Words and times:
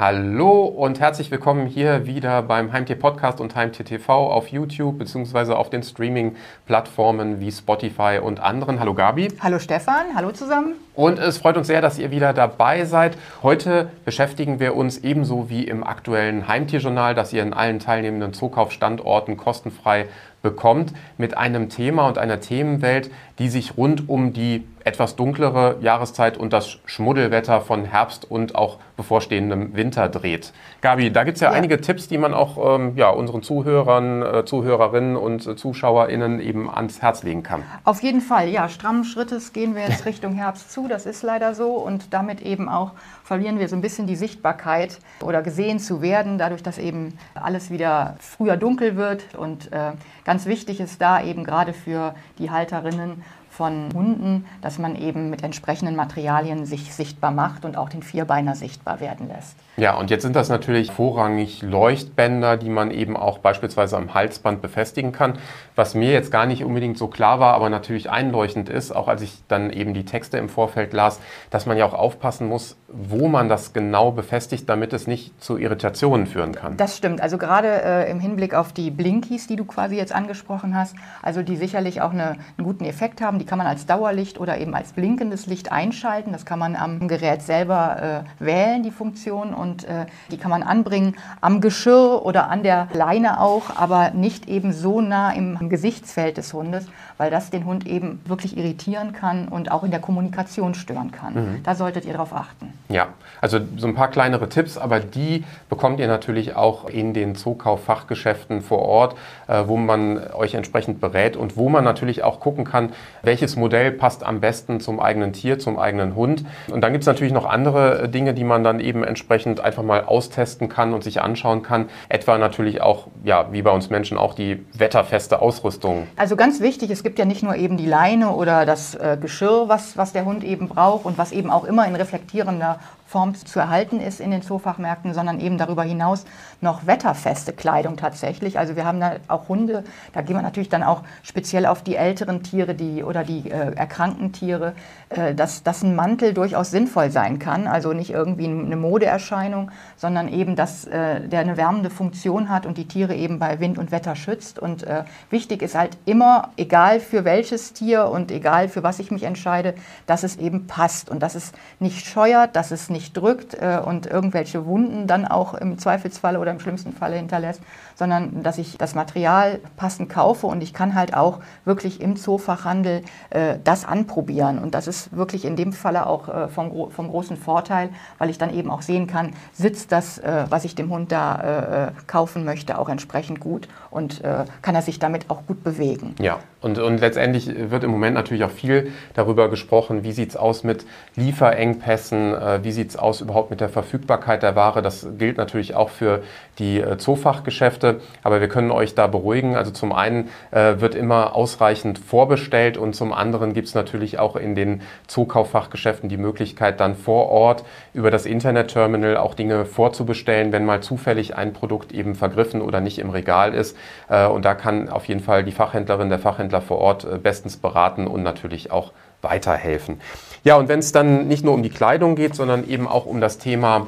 Hallo 0.00 0.64
und 0.64 0.98
herzlich 0.98 1.30
willkommen 1.30 1.66
hier 1.66 2.06
wieder 2.06 2.40
beim 2.40 2.72
Heimtier 2.72 2.96
Podcast 2.96 3.38
und 3.38 3.54
Heimtier 3.54 3.84
TV 3.84 4.32
auf 4.32 4.48
YouTube 4.48 4.98
bzw. 4.98 5.52
auf 5.52 5.68
den 5.68 5.82
Streaming-Plattformen 5.82 7.38
wie 7.38 7.52
Spotify 7.52 8.18
und 8.18 8.40
anderen. 8.40 8.80
Hallo 8.80 8.94
Gabi. 8.94 9.28
Hallo 9.40 9.58
Stefan, 9.58 10.06
hallo 10.14 10.32
zusammen. 10.32 10.72
Und 10.94 11.18
es 11.18 11.36
freut 11.36 11.58
uns 11.58 11.66
sehr, 11.66 11.82
dass 11.82 11.98
ihr 11.98 12.10
wieder 12.10 12.32
dabei 12.32 12.86
seid. 12.86 13.18
Heute 13.42 13.90
beschäftigen 14.06 14.58
wir 14.58 14.74
uns 14.74 14.96
ebenso 14.96 15.50
wie 15.50 15.64
im 15.64 15.84
aktuellen 15.84 16.48
Heimtierjournal, 16.48 17.14
das 17.14 17.34
ihr 17.34 17.42
in 17.42 17.52
allen 17.52 17.78
teilnehmenden 17.78 18.32
Zukaufstandorten 18.32 19.36
kostenfrei 19.36 20.06
bekommt, 20.40 20.94
mit 21.18 21.36
einem 21.36 21.68
Thema 21.68 22.08
und 22.08 22.16
einer 22.16 22.40
Themenwelt, 22.40 23.10
die 23.38 23.50
sich 23.50 23.76
rund 23.76 24.08
um 24.08 24.32
die 24.32 24.64
etwas 24.84 25.16
dunklere 25.16 25.76
Jahreszeit 25.80 26.36
und 26.36 26.52
das 26.52 26.78
Schmuddelwetter 26.84 27.60
von 27.60 27.84
Herbst 27.84 28.30
und 28.30 28.54
auch 28.54 28.78
bevorstehendem 28.96 29.74
Winter 29.74 30.08
dreht. 30.08 30.52
Gabi, 30.80 31.10
da 31.10 31.24
gibt 31.24 31.36
es 31.36 31.40
ja, 31.40 31.50
ja, 31.50 31.56
einige 31.56 31.80
Tipps, 31.80 32.08
die 32.08 32.18
man 32.18 32.34
auch 32.34 32.76
ähm, 32.76 32.92
ja, 32.96 33.10
unseren 33.10 33.42
Zuhörern, 33.42 34.22
äh, 34.22 34.44
Zuhörerinnen 34.44 35.16
und 35.16 35.46
äh, 35.46 35.56
ZuschauerInnen 35.56 36.40
eben 36.40 36.70
ans 36.70 37.02
Herz 37.02 37.22
legen 37.22 37.42
kann. 37.42 37.62
Auf 37.84 38.02
jeden 38.02 38.20
Fall, 38.20 38.48
ja. 38.48 38.68
Strammen 38.68 39.04
Schrittes 39.04 39.52
gehen 39.52 39.74
wir 39.74 39.82
jetzt 39.82 40.04
Richtung 40.06 40.34
Herbst 40.34 40.72
zu, 40.72 40.88
das 40.88 41.06
ist 41.06 41.22
leider 41.22 41.54
so. 41.54 41.72
Und 41.72 42.12
damit 42.12 42.40
eben 42.42 42.68
auch 42.68 42.92
verlieren 43.24 43.58
wir 43.58 43.68
so 43.68 43.76
ein 43.76 43.82
bisschen 43.82 44.06
die 44.06 44.16
Sichtbarkeit 44.16 44.98
oder 45.22 45.42
gesehen 45.42 45.78
zu 45.78 46.02
werden, 46.02 46.38
dadurch, 46.38 46.62
dass 46.62 46.78
eben 46.78 47.18
alles 47.34 47.70
wieder 47.70 48.16
früher 48.18 48.56
dunkel 48.56 48.96
wird. 48.96 49.34
Und 49.34 49.72
äh, 49.72 49.92
ganz 50.24 50.46
wichtig 50.46 50.80
ist 50.80 51.00
da 51.00 51.22
eben 51.22 51.44
gerade 51.44 51.72
für 51.72 52.14
die 52.38 52.50
Halterinnen 52.50 53.22
von 53.50 53.92
Hunden, 53.92 54.46
dass 54.62 54.78
man 54.78 54.96
eben 54.96 55.28
mit 55.28 55.42
entsprechenden 55.42 55.96
Materialien 55.96 56.64
sich 56.64 56.94
sichtbar 56.94 57.32
macht 57.32 57.64
und 57.64 57.76
auch 57.76 57.88
den 57.88 58.02
Vierbeiner 58.02 58.54
sichtbar 58.54 59.00
werden 59.00 59.28
lässt. 59.28 59.56
Ja, 59.80 59.94
und 59.94 60.10
jetzt 60.10 60.24
sind 60.24 60.36
das 60.36 60.50
natürlich 60.50 60.92
vorrangig 60.92 61.62
Leuchtbänder, 61.62 62.58
die 62.58 62.68
man 62.68 62.90
eben 62.90 63.16
auch 63.16 63.38
beispielsweise 63.38 63.96
am 63.96 64.12
Halsband 64.12 64.60
befestigen 64.60 65.10
kann. 65.10 65.38
Was 65.74 65.94
mir 65.94 66.12
jetzt 66.12 66.30
gar 66.30 66.44
nicht 66.44 66.64
unbedingt 66.64 66.98
so 66.98 67.08
klar 67.08 67.40
war, 67.40 67.54
aber 67.54 67.70
natürlich 67.70 68.10
einleuchtend 68.10 68.68
ist, 68.68 68.92
auch 68.92 69.08
als 69.08 69.22
ich 69.22 69.38
dann 69.48 69.70
eben 69.70 69.94
die 69.94 70.04
Texte 70.04 70.36
im 70.36 70.50
Vorfeld 70.50 70.92
las, 70.92 71.18
dass 71.48 71.64
man 71.64 71.78
ja 71.78 71.86
auch 71.86 71.94
aufpassen 71.94 72.46
muss, 72.46 72.76
wo 72.88 73.28
man 73.28 73.48
das 73.48 73.72
genau 73.72 74.10
befestigt, 74.10 74.68
damit 74.68 74.92
es 74.92 75.06
nicht 75.06 75.42
zu 75.42 75.56
Irritationen 75.56 76.26
führen 76.26 76.54
kann. 76.54 76.76
Das 76.76 76.98
stimmt. 76.98 77.22
Also 77.22 77.38
gerade 77.38 77.68
äh, 77.82 78.10
im 78.10 78.20
Hinblick 78.20 78.54
auf 78.54 78.74
die 78.74 78.90
Blinkies, 78.90 79.46
die 79.46 79.56
du 79.56 79.64
quasi 79.64 79.96
jetzt 79.96 80.14
angesprochen 80.14 80.76
hast, 80.76 80.94
also 81.22 81.40
die 81.42 81.56
sicherlich 81.56 82.02
auch 82.02 82.12
eine, 82.12 82.32
einen 82.58 82.64
guten 82.64 82.84
Effekt 82.84 83.22
haben, 83.22 83.38
die 83.38 83.46
kann 83.46 83.56
man 83.56 83.66
als 83.66 83.86
Dauerlicht 83.86 84.38
oder 84.38 84.58
eben 84.58 84.74
als 84.74 84.92
blinkendes 84.92 85.46
Licht 85.46 85.72
einschalten. 85.72 86.32
Das 86.32 86.44
kann 86.44 86.58
man 86.58 86.76
am 86.76 87.08
Gerät 87.08 87.40
selber 87.40 88.24
äh, 88.40 88.44
wählen, 88.44 88.82
die 88.82 88.90
Funktion. 88.90 89.54
Und 89.54 89.69
und 89.70 89.84
äh, 89.84 90.06
die 90.30 90.36
kann 90.36 90.50
man 90.50 90.62
anbringen 90.62 91.16
am 91.40 91.60
Geschirr 91.60 92.22
oder 92.24 92.50
an 92.50 92.62
der 92.62 92.88
Leine 92.92 93.40
auch, 93.40 93.76
aber 93.76 94.10
nicht 94.10 94.48
eben 94.48 94.72
so 94.72 95.00
nah 95.00 95.32
im 95.32 95.68
Gesichtsfeld 95.68 96.36
des 96.36 96.52
Hundes, 96.52 96.86
weil 97.16 97.30
das 97.30 97.50
den 97.50 97.64
Hund 97.64 97.86
eben 97.86 98.20
wirklich 98.24 98.56
irritieren 98.56 99.12
kann 99.12 99.48
und 99.48 99.70
auch 99.70 99.84
in 99.84 99.90
der 99.90 100.00
Kommunikation 100.00 100.74
stören 100.74 101.12
kann. 101.12 101.34
Mhm. 101.34 101.62
Da 101.62 101.74
solltet 101.74 102.04
ihr 102.04 102.12
darauf 102.12 102.32
achten. 102.32 102.72
Ja, 102.88 103.08
also 103.40 103.60
so 103.76 103.86
ein 103.86 103.94
paar 103.94 104.08
kleinere 104.08 104.48
Tipps, 104.48 104.76
aber 104.76 105.00
die 105.00 105.44
bekommt 105.68 106.00
ihr 106.00 106.08
natürlich 106.08 106.56
auch 106.56 106.88
in 106.88 107.14
den 107.14 107.36
Zookauf-Fachgeschäften 107.36 108.62
vor 108.62 108.80
Ort, 108.80 109.16
äh, 109.46 109.64
wo 109.66 109.76
man 109.76 110.18
euch 110.32 110.54
entsprechend 110.54 111.00
berät 111.00 111.36
und 111.36 111.56
wo 111.56 111.68
man 111.68 111.84
natürlich 111.84 112.24
auch 112.24 112.40
gucken 112.40 112.64
kann, 112.64 112.92
welches 113.22 113.56
Modell 113.56 113.92
passt 113.92 114.24
am 114.24 114.40
besten 114.40 114.80
zum 114.80 114.98
eigenen 114.98 115.32
Tier, 115.32 115.58
zum 115.58 115.78
eigenen 115.78 116.14
Hund. 116.14 116.44
Und 116.70 116.80
dann 116.80 116.92
gibt 116.92 117.02
es 117.02 117.06
natürlich 117.06 117.32
noch 117.32 117.44
andere 117.44 118.08
Dinge, 118.08 118.34
die 118.34 118.44
man 118.44 118.64
dann 118.64 118.80
eben 118.80 119.04
entsprechend 119.04 119.49
einfach 119.58 119.82
mal 119.82 120.04
austesten 120.04 120.68
kann 120.68 120.94
und 120.94 121.02
sich 121.02 121.20
anschauen 121.20 121.62
kann. 121.62 121.88
Etwa 122.08 122.38
natürlich 122.38 122.80
auch, 122.80 123.08
ja, 123.24 123.48
wie 123.50 123.62
bei 123.62 123.72
uns 123.72 123.90
Menschen 123.90 124.16
auch 124.16 124.34
die 124.34 124.64
wetterfeste 124.74 125.42
Ausrüstung. 125.42 126.06
Also 126.16 126.36
ganz 126.36 126.60
wichtig, 126.60 126.90
es 126.90 127.02
gibt 127.02 127.18
ja 127.18 127.24
nicht 127.24 127.42
nur 127.42 127.56
eben 127.56 127.76
die 127.76 127.86
Leine 127.86 128.30
oder 128.30 128.64
das 128.64 128.94
äh, 128.94 129.18
Geschirr, 129.20 129.64
was, 129.66 129.96
was 129.96 130.12
der 130.12 130.24
Hund 130.24 130.44
eben 130.44 130.68
braucht 130.68 131.04
und 131.04 131.18
was 131.18 131.32
eben 131.32 131.50
auch 131.50 131.64
immer 131.64 131.88
in 131.88 131.96
reflektierender 131.96 132.78
Form 133.10 133.34
zu 133.34 133.58
erhalten 133.58 134.00
ist 134.00 134.20
in 134.20 134.30
den 134.30 134.40
Zoofachmärkten, 134.40 135.14
sondern 135.14 135.40
eben 135.40 135.58
darüber 135.58 135.82
hinaus 135.82 136.24
noch 136.60 136.86
wetterfeste 136.86 137.52
Kleidung 137.52 137.96
tatsächlich. 137.96 138.56
Also 138.56 138.76
wir 138.76 138.84
haben 138.84 139.00
da 139.00 139.16
auch 139.26 139.48
Hunde, 139.48 139.82
da 140.12 140.22
gehen 140.22 140.36
wir 140.36 140.42
natürlich 140.42 140.68
dann 140.68 140.84
auch 140.84 141.02
speziell 141.24 141.66
auf 141.66 141.82
die 141.82 141.96
älteren 141.96 142.44
Tiere 142.44 142.76
die, 142.76 143.02
oder 143.02 143.24
die 143.24 143.50
äh, 143.50 143.74
erkrankten 143.74 144.30
Tiere, 144.32 144.74
äh, 145.08 145.34
dass, 145.34 145.64
dass 145.64 145.82
ein 145.82 145.96
Mantel 145.96 146.34
durchaus 146.34 146.70
sinnvoll 146.70 147.10
sein 147.10 147.40
kann. 147.40 147.66
Also 147.66 147.92
nicht 147.94 148.10
irgendwie 148.10 148.46
eine 148.46 148.76
Modeerscheinung, 148.76 149.72
sondern 149.96 150.28
eben, 150.28 150.54
dass 150.54 150.84
äh, 150.84 151.20
der 151.26 151.40
eine 151.40 151.56
wärmende 151.56 151.90
Funktion 151.90 152.48
hat 152.48 152.64
und 152.64 152.78
die 152.78 152.86
Tiere 152.86 153.16
eben 153.16 153.40
bei 153.40 153.58
Wind 153.58 153.76
und 153.76 153.90
Wetter 153.90 154.14
schützt. 154.14 154.60
Und 154.60 154.84
äh, 154.84 155.02
wichtig 155.30 155.62
ist 155.62 155.74
halt 155.74 155.98
immer, 156.04 156.50
egal 156.56 157.00
für 157.00 157.24
welches 157.24 157.72
Tier 157.72 158.06
und 158.06 158.30
egal 158.30 158.68
für 158.68 158.84
was 158.84 159.00
ich 159.00 159.10
mich 159.10 159.24
entscheide, 159.24 159.74
dass 160.06 160.22
es 160.22 160.36
eben 160.36 160.68
passt 160.68 161.10
und 161.10 161.20
dass 161.24 161.34
es 161.34 161.50
nicht 161.80 162.06
scheuert, 162.06 162.54
dass 162.54 162.70
es 162.70 162.88
nicht 162.88 162.99
nicht 163.00 163.16
drückt 163.16 163.54
äh, 163.54 163.80
und 163.82 164.06
irgendwelche 164.06 164.66
Wunden 164.66 165.06
dann 165.06 165.26
auch 165.26 165.54
im 165.54 165.78
Zweifelsfalle 165.78 166.38
oder 166.38 166.50
im 166.50 166.60
schlimmsten 166.60 166.92
Falle 166.92 167.16
hinterlässt, 167.16 167.62
sondern 167.94 168.42
dass 168.42 168.58
ich 168.58 168.76
das 168.76 168.94
Material 168.94 169.60
passend 169.76 170.10
kaufe 170.10 170.46
und 170.46 170.62
ich 170.62 170.74
kann 170.74 170.94
halt 170.94 171.14
auch 171.14 171.40
wirklich 171.64 172.00
im 172.00 172.16
Zoofachhandel 172.16 173.02
äh, 173.30 173.56
das 173.64 173.86
anprobieren. 173.86 174.58
Und 174.58 174.74
das 174.74 174.86
ist 174.86 175.16
wirklich 175.16 175.46
in 175.46 175.56
dem 175.56 175.72
Falle 175.72 176.06
auch 176.06 176.28
äh, 176.28 176.48
vom, 176.48 176.90
vom 176.90 177.08
großen 177.08 177.38
Vorteil, 177.38 177.88
weil 178.18 178.28
ich 178.28 178.36
dann 178.36 178.52
eben 178.52 178.70
auch 178.70 178.82
sehen 178.82 179.06
kann, 179.06 179.32
sitzt 179.52 179.92
das, 179.92 180.18
äh, 180.18 180.44
was 180.50 180.64
ich 180.64 180.74
dem 180.74 180.90
Hund 180.90 181.10
da 181.10 181.36
äh, 181.36 181.86
äh, 181.86 181.90
kaufen 182.06 182.44
möchte, 182.44 182.78
auch 182.78 182.88
entsprechend 182.88 183.40
gut 183.40 183.68
und 183.90 184.22
kann 184.62 184.74
er 184.74 184.82
sich 184.82 184.98
damit 184.98 185.30
auch 185.30 185.46
gut 185.46 185.64
bewegen. 185.64 186.14
Ja, 186.20 186.38
und, 186.60 186.78
und 186.78 187.00
letztendlich 187.00 187.48
wird 187.70 187.84
im 187.84 187.90
Moment 187.90 188.14
natürlich 188.14 188.44
auch 188.44 188.50
viel 188.50 188.92
darüber 189.14 189.48
gesprochen, 189.48 190.04
wie 190.04 190.12
sieht 190.12 190.30
es 190.30 190.36
aus 190.36 190.62
mit 190.62 190.84
Lieferengpässen, 191.16 192.34
wie 192.62 192.72
sieht 192.72 192.89
es 192.90 192.96
aus 192.96 193.20
überhaupt 193.20 193.50
mit 193.50 193.60
der 193.60 193.68
Verfügbarkeit 193.68 194.42
der 194.42 194.56
Ware. 194.56 194.82
Das 194.82 195.06
gilt 195.18 195.36
natürlich 195.36 195.74
auch 195.74 195.88
für 195.88 196.22
die 196.58 196.80
äh, 196.80 196.98
Zoofachgeschäfte, 196.98 198.00
aber 198.22 198.40
wir 198.40 198.48
können 198.48 198.70
euch 198.70 198.94
da 198.94 199.06
beruhigen. 199.06 199.56
Also 199.56 199.70
zum 199.70 199.92
einen 199.92 200.28
äh, 200.50 200.80
wird 200.80 200.94
immer 200.94 201.34
ausreichend 201.34 201.98
vorbestellt 201.98 202.76
und 202.76 202.94
zum 202.94 203.12
anderen 203.12 203.54
gibt 203.54 203.68
es 203.68 203.74
natürlich 203.74 204.18
auch 204.18 204.36
in 204.36 204.54
den 204.54 204.82
Zookauffachgeschäften 205.06 206.08
die 206.08 206.16
Möglichkeit, 206.16 206.80
dann 206.80 206.94
vor 206.94 207.28
Ort 207.30 207.64
über 207.94 208.10
das 208.10 208.26
Internetterminal 208.26 209.16
auch 209.16 209.34
Dinge 209.34 209.64
vorzubestellen, 209.64 210.52
wenn 210.52 210.64
mal 210.64 210.82
zufällig 210.82 211.36
ein 211.36 211.52
Produkt 211.52 211.92
eben 211.92 212.14
vergriffen 212.14 212.60
oder 212.60 212.80
nicht 212.80 212.98
im 212.98 213.10
Regal 213.10 213.54
ist. 213.54 213.76
Äh, 214.08 214.26
und 214.26 214.44
da 214.44 214.54
kann 214.54 214.88
auf 214.88 215.06
jeden 215.06 215.20
Fall 215.20 215.44
die 215.44 215.52
Fachhändlerin, 215.52 216.10
der 216.10 216.18
Fachhändler 216.18 216.60
vor 216.60 216.78
Ort 216.78 217.04
äh, 217.04 217.18
bestens 217.18 217.56
beraten 217.56 218.06
und 218.06 218.22
natürlich 218.22 218.70
auch 218.70 218.92
weiterhelfen. 219.22 220.00
Ja, 220.44 220.56
und 220.56 220.68
wenn 220.68 220.78
es 220.78 220.92
dann 220.92 221.28
nicht 221.28 221.44
nur 221.44 221.54
um 221.54 221.62
die 221.62 221.70
Kleidung 221.70 222.16
geht, 222.16 222.34
sondern 222.34 222.68
eben 222.68 222.88
auch 222.88 223.06
um 223.06 223.20
das 223.20 223.38
Thema 223.38 223.86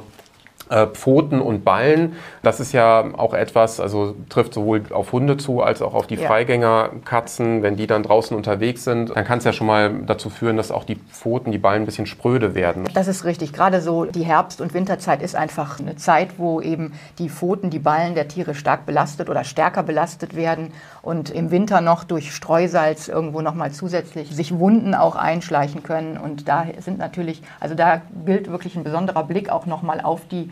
Pfoten 0.93 1.41
und 1.41 1.63
Ballen. 1.63 2.13
Das 2.41 2.59
ist 2.59 2.71
ja 2.71 3.05
auch 3.17 3.33
etwas, 3.33 3.79
also 3.79 4.15
trifft 4.29 4.53
sowohl 4.53 4.83
auf 4.91 5.11
Hunde 5.11 5.37
zu 5.37 5.61
als 5.61 5.81
auch 5.81 5.93
auf 5.93 6.07
die 6.07 6.15
ja. 6.15 6.27
Freigängerkatzen. 6.27 7.63
Wenn 7.63 7.75
die 7.75 7.87
dann 7.87 8.03
draußen 8.03 8.35
unterwegs 8.35 8.83
sind, 8.83 9.15
dann 9.15 9.25
kann 9.25 9.37
es 9.37 9.43
ja 9.43 9.53
schon 9.53 9.67
mal 9.67 9.91
dazu 10.05 10.29
führen, 10.29 10.57
dass 10.57 10.71
auch 10.71 10.83
die 10.83 10.95
Pfoten, 10.95 11.51
die 11.51 11.57
Ballen 11.57 11.83
ein 11.83 11.85
bisschen 11.85 12.05
spröde 12.05 12.55
werden. 12.55 12.87
Das 12.93 13.07
ist 13.07 13.25
richtig. 13.25 13.53
Gerade 13.53 13.81
so 13.81 14.05
die 14.05 14.23
Herbst- 14.23 14.61
und 14.61 14.73
Winterzeit 14.73 15.21
ist 15.21 15.35
einfach 15.35 15.79
eine 15.79 15.95
Zeit, 15.95 16.37
wo 16.37 16.61
eben 16.61 16.93
die 17.19 17.29
Pfoten, 17.29 17.69
die 17.69 17.79
Ballen 17.79 18.15
der 18.15 18.27
Tiere 18.27 18.55
stark 18.55 18.85
belastet 18.85 19.29
oder 19.29 19.43
stärker 19.43 19.83
belastet 19.83 20.35
werden 20.35 20.71
und 21.01 21.29
im 21.29 21.51
Winter 21.51 21.81
noch 21.81 22.03
durch 22.03 22.33
Streusalz 22.33 23.07
irgendwo 23.07 23.41
noch 23.41 23.55
mal 23.55 23.71
zusätzlich 23.71 24.35
sich 24.35 24.57
Wunden 24.57 24.95
auch 24.95 25.15
einschleichen 25.15 25.83
können. 25.83 26.17
Und 26.17 26.47
da 26.47 26.65
sind 26.79 26.97
natürlich, 26.97 27.41
also 27.59 27.75
da 27.75 28.01
gilt 28.25 28.49
wirklich 28.49 28.75
ein 28.75 28.83
besonderer 28.83 29.23
Blick 29.23 29.49
auch 29.49 29.65
noch 29.65 29.81
mal 29.81 30.01
auf 30.01 30.21
die 30.27 30.51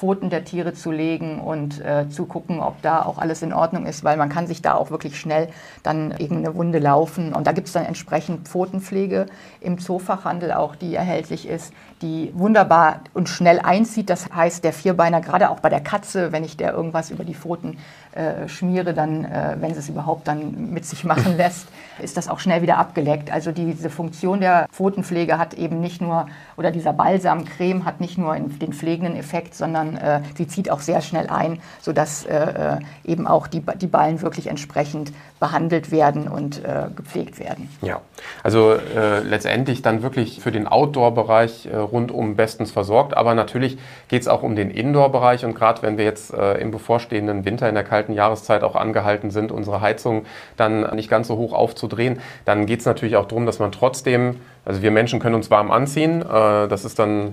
Pfoten 0.00 0.30
der 0.30 0.46
Tiere 0.46 0.72
zu 0.72 0.90
legen 0.90 1.40
und 1.40 1.78
äh, 1.84 2.08
zu 2.08 2.24
gucken, 2.24 2.60
ob 2.60 2.80
da 2.80 3.02
auch 3.02 3.18
alles 3.18 3.42
in 3.42 3.52
Ordnung 3.52 3.84
ist, 3.84 4.02
weil 4.02 4.16
man 4.16 4.30
kann 4.30 4.46
sich 4.46 4.62
da 4.62 4.72
auch 4.72 4.90
wirklich 4.90 5.20
schnell 5.20 5.48
dann 5.82 6.12
irgendeine 6.12 6.54
Wunde 6.54 6.78
laufen. 6.78 7.34
Und 7.34 7.46
da 7.46 7.52
gibt 7.52 7.66
es 7.66 7.74
dann 7.74 7.84
entsprechend 7.84 8.48
Pfotenpflege 8.48 9.26
im 9.60 9.78
Zoofachhandel 9.78 10.52
auch, 10.52 10.74
die 10.74 10.94
erhältlich 10.94 11.46
ist, 11.46 11.74
die 12.00 12.32
wunderbar 12.34 13.00
und 13.12 13.28
schnell 13.28 13.60
einzieht. 13.60 14.08
Das 14.08 14.32
heißt, 14.34 14.64
der 14.64 14.72
Vierbeiner, 14.72 15.20
gerade 15.20 15.50
auch 15.50 15.60
bei 15.60 15.68
der 15.68 15.80
Katze, 15.80 16.32
wenn 16.32 16.44
ich 16.44 16.56
der 16.56 16.72
irgendwas 16.72 17.10
über 17.10 17.24
die 17.24 17.34
Pfoten 17.34 17.76
äh, 18.12 18.48
schmiere, 18.48 18.94
dann, 18.94 19.26
äh, 19.26 19.56
wenn 19.60 19.74
sie 19.74 19.80
es 19.80 19.90
überhaupt 19.90 20.26
dann 20.26 20.72
mit 20.72 20.86
sich 20.86 21.04
machen 21.04 21.36
lässt, 21.36 21.68
ist 22.00 22.16
das 22.16 22.28
auch 22.28 22.38
schnell 22.38 22.62
wieder 22.62 22.78
abgeleckt. 22.78 23.30
Also 23.30 23.52
diese 23.52 23.90
Funktion 23.90 24.40
der 24.40 24.66
Pfotenpflege 24.72 25.36
hat 25.36 25.52
eben 25.54 25.80
nicht 25.80 26.00
nur, 26.00 26.26
oder 26.56 26.70
dieser 26.70 26.94
Balsamcreme 26.94 27.84
hat 27.84 28.00
nicht 28.00 28.16
nur 28.16 28.34
den 28.34 28.72
pflegenden 28.72 29.16
Effekt, 29.16 29.54
sondern 29.54 29.89
sondern 29.90 30.22
äh, 30.22 30.22
sie 30.36 30.46
zieht 30.46 30.70
auch 30.70 30.80
sehr 30.80 31.00
schnell 31.00 31.28
ein, 31.28 31.60
sodass 31.80 32.24
äh, 32.24 32.34
äh 32.34 32.78
eben 33.04 33.26
auch 33.26 33.46
die, 33.46 33.62
die 33.80 33.86
Ballen 33.86 34.22
wirklich 34.22 34.46
entsprechend 34.46 35.12
behandelt 35.40 35.90
werden 35.90 36.28
und 36.28 36.64
äh, 36.64 36.84
gepflegt 36.94 37.40
werden. 37.40 37.68
Ja, 37.82 38.00
also 38.42 38.74
äh, 38.74 39.20
letztendlich 39.20 39.82
dann 39.82 40.02
wirklich 40.02 40.40
für 40.40 40.52
den 40.52 40.66
Outdoor-Bereich 40.66 41.66
äh, 41.66 41.76
rundum 41.76 42.36
bestens 42.36 42.70
versorgt, 42.70 43.16
aber 43.16 43.34
natürlich 43.34 43.78
geht 44.08 44.22
es 44.22 44.28
auch 44.28 44.42
um 44.42 44.54
den 44.54 44.70
Indoor-Bereich. 44.70 45.44
Und 45.44 45.54
gerade 45.54 45.82
wenn 45.82 45.98
wir 45.98 46.04
jetzt 46.04 46.30
im 46.30 46.70
bevorstehenden 46.70 47.44
Winter 47.44 47.68
in 47.68 47.74
der 47.74 47.84
kalten 47.84 48.12
Jahreszeit 48.12 48.62
auch 48.62 48.76
angehalten 48.76 49.30
sind, 49.30 49.52
unsere 49.52 49.80
Heizung 49.80 50.24
dann 50.56 50.94
nicht 50.94 51.08
ganz 51.08 51.28
so 51.28 51.36
hoch 51.36 51.52
aufzudrehen, 51.52 52.20
dann 52.44 52.66
geht 52.66 52.80
es 52.80 52.86
natürlich 52.86 53.16
auch 53.16 53.26
darum, 53.26 53.46
dass 53.46 53.58
man 53.58 53.72
trotzdem 53.72 54.36
also 54.70 54.82
wir 54.82 54.92
Menschen 54.92 55.18
können 55.18 55.34
uns 55.34 55.50
warm 55.50 55.72
anziehen. 55.72 56.22
Äh, 56.22 56.68
das 56.68 56.84
ist 56.84 57.00
dann 57.00 57.32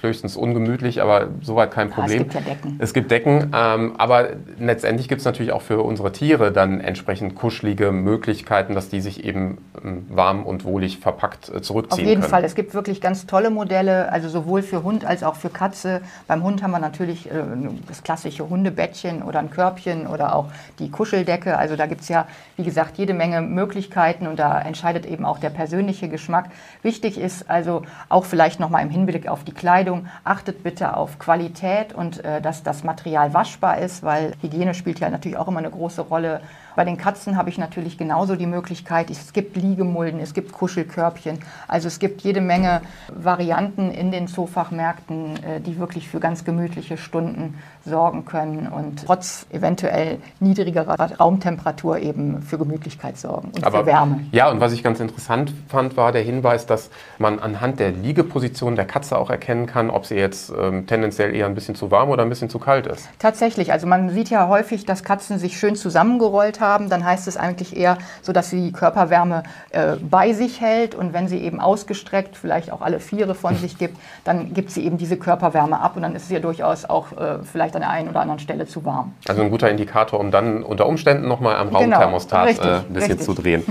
höchstens 0.00 0.36
ungemütlich, 0.36 1.02
aber 1.02 1.26
soweit 1.42 1.72
kein 1.72 1.90
Problem. 1.90 2.20
Ja, 2.20 2.26
es 2.26 2.34
gibt 2.34 2.34
ja 2.34 2.40
Decken. 2.40 2.76
Es 2.78 2.94
gibt 2.94 3.10
Decken, 3.10 3.52
ähm, 3.52 3.94
aber 3.98 4.28
letztendlich 4.60 5.08
gibt 5.08 5.18
es 5.18 5.24
natürlich 5.24 5.50
auch 5.50 5.62
für 5.62 5.80
unsere 5.82 6.12
Tiere 6.12 6.52
dann 6.52 6.80
entsprechend 6.80 7.34
kuschelige 7.34 7.90
Möglichkeiten, 7.90 8.76
dass 8.76 8.88
die 8.88 9.00
sich 9.00 9.24
eben 9.24 9.58
ähm, 9.84 10.06
warm 10.08 10.46
und 10.46 10.64
wohlig 10.64 10.98
verpackt 10.98 11.48
äh, 11.48 11.60
zurückziehen 11.62 12.04
Auf 12.04 12.08
jeden 12.08 12.20
können. 12.20 12.30
Fall. 12.30 12.44
Es 12.44 12.54
gibt 12.54 12.74
wirklich 12.74 13.00
ganz 13.00 13.26
tolle 13.26 13.50
Modelle, 13.50 14.12
also 14.12 14.28
sowohl 14.28 14.62
für 14.62 14.84
Hund 14.84 15.04
als 15.04 15.24
auch 15.24 15.34
für 15.34 15.50
Katze. 15.50 16.00
Beim 16.28 16.44
Hund 16.44 16.62
haben 16.62 16.70
wir 16.70 16.78
natürlich 16.78 17.28
äh, 17.28 17.42
das 17.88 18.04
klassische 18.04 18.48
Hundebettchen 18.48 19.22
oder 19.24 19.40
ein 19.40 19.50
Körbchen 19.50 20.06
oder 20.06 20.36
auch 20.36 20.46
die 20.78 20.92
Kuscheldecke. 20.92 21.58
Also 21.58 21.74
da 21.74 21.86
gibt 21.86 22.02
es 22.02 22.08
ja, 22.08 22.28
wie 22.56 22.62
gesagt, 22.62 22.98
jede 22.98 23.14
Menge 23.14 23.42
Möglichkeiten 23.42 24.28
und 24.28 24.38
da 24.38 24.60
entscheidet 24.60 25.06
eben 25.06 25.24
auch 25.24 25.40
der 25.40 25.50
persönliche 25.50 26.08
Geschmack. 26.08 26.50
Wichtig 26.82 27.18
ist 27.18 27.50
also 27.50 27.82
auch 28.08 28.24
vielleicht 28.24 28.60
nochmal 28.60 28.82
im 28.82 28.90
Hinblick 28.90 29.28
auf 29.28 29.44
die 29.44 29.52
Kleidung, 29.52 30.06
achtet 30.24 30.62
bitte 30.62 30.96
auf 30.96 31.18
Qualität 31.18 31.92
und 31.92 32.24
äh, 32.24 32.40
dass 32.40 32.62
das 32.62 32.84
Material 32.84 33.34
waschbar 33.34 33.78
ist, 33.78 34.02
weil 34.02 34.32
Hygiene 34.42 34.74
spielt 34.74 35.00
ja 35.00 35.10
natürlich 35.10 35.36
auch 35.36 35.48
immer 35.48 35.58
eine 35.58 35.70
große 35.70 36.02
Rolle. 36.02 36.40
Bei 36.78 36.84
den 36.84 36.96
Katzen 36.96 37.36
habe 37.36 37.50
ich 37.50 37.58
natürlich 37.58 37.98
genauso 37.98 38.36
die 38.36 38.46
Möglichkeit, 38.46 39.10
es 39.10 39.32
gibt 39.32 39.56
Liegemulden, 39.56 40.20
es 40.20 40.32
gibt 40.32 40.52
Kuschelkörbchen, 40.52 41.40
also 41.66 41.88
es 41.88 41.98
gibt 41.98 42.20
jede 42.20 42.40
Menge 42.40 42.82
Varianten 43.12 43.90
in 43.90 44.12
den 44.12 44.28
Zoofachmärkten, 44.28 45.42
äh, 45.42 45.60
die 45.60 45.80
wirklich 45.80 46.08
für 46.08 46.20
ganz 46.20 46.44
gemütliche 46.44 46.96
Stunden 46.96 47.58
sorgen 47.84 48.26
können 48.26 48.68
und 48.68 49.04
trotz 49.04 49.46
eventuell 49.50 50.18
niedrigerer 50.38 50.94
Raumtemperatur 51.18 51.98
eben 51.98 52.42
für 52.42 52.58
Gemütlichkeit 52.58 53.18
sorgen 53.18 53.50
und 53.56 53.64
Aber, 53.64 53.80
für 53.80 53.86
Wärme. 53.86 54.20
Ja, 54.30 54.48
und 54.48 54.60
was 54.60 54.72
ich 54.72 54.84
ganz 54.84 55.00
interessant 55.00 55.52
fand, 55.66 55.96
war 55.96 56.12
der 56.12 56.22
Hinweis, 56.22 56.66
dass 56.66 56.90
man 57.18 57.40
anhand 57.40 57.80
der 57.80 57.90
Liegeposition 57.90 58.76
der 58.76 58.84
Katze 58.84 59.18
auch 59.18 59.30
erkennen 59.30 59.66
kann, 59.66 59.90
ob 59.90 60.06
sie 60.06 60.14
jetzt 60.14 60.52
ähm, 60.56 60.86
tendenziell 60.86 61.34
eher 61.34 61.46
ein 61.46 61.56
bisschen 61.56 61.74
zu 61.74 61.90
warm 61.90 62.10
oder 62.10 62.22
ein 62.22 62.28
bisschen 62.28 62.50
zu 62.50 62.60
kalt 62.60 62.86
ist. 62.86 63.08
Tatsächlich, 63.18 63.72
also 63.72 63.88
man 63.88 64.10
sieht 64.10 64.30
ja 64.30 64.46
häufig, 64.46 64.84
dass 64.86 65.02
Katzen 65.02 65.40
sich 65.40 65.58
schön 65.58 65.74
zusammengerollt 65.74 66.60
haben. 66.60 66.67
Dann 66.76 67.04
heißt 67.04 67.28
es 67.28 67.36
eigentlich 67.36 67.76
eher 67.76 67.98
so, 68.22 68.32
dass 68.32 68.50
sie 68.50 68.66
die 68.66 68.72
Körperwärme 68.72 69.42
äh, 69.70 69.96
bei 69.96 70.32
sich 70.32 70.60
hält 70.60 70.94
und 70.94 71.12
wenn 71.12 71.28
sie 71.28 71.38
eben 71.38 71.60
ausgestreckt, 71.60 72.36
vielleicht 72.36 72.70
auch 72.70 72.82
alle 72.82 73.00
Viere 73.00 73.34
von 73.34 73.56
sich 73.56 73.78
gibt, 73.78 73.96
dann 74.24 74.52
gibt 74.52 74.70
sie 74.70 74.84
eben 74.84 74.98
diese 74.98 75.16
Körperwärme 75.16 75.80
ab 75.80 75.96
und 75.96 76.02
dann 76.02 76.14
ist 76.14 76.28
sie 76.28 76.34
ja 76.34 76.40
durchaus 76.40 76.84
auch 76.84 77.12
äh, 77.12 77.38
vielleicht 77.42 77.74
an 77.74 77.82
der 77.82 77.90
einen 77.90 78.08
oder 78.08 78.20
anderen 78.20 78.40
Stelle 78.40 78.66
zu 78.66 78.84
warm. 78.84 79.14
Also 79.26 79.42
ein 79.42 79.50
guter 79.50 79.70
Indikator, 79.70 80.20
um 80.20 80.30
dann 80.30 80.62
unter 80.62 80.86
Umständen 80.86 81.26
nochmal 81.26 81.56
am 81.56 81.68
genau, 81.68 81.80
Raumthermostat 81.80 82.46
genau, 82.46 82.48
richtig, 82.48 82.66
äh, 82.66 82.74
ein 82.74 82.92
bisschen 82.92 83.10
richtig. 83.12 83.26
zu 83.26 83.34
drehen. 83.34 83.64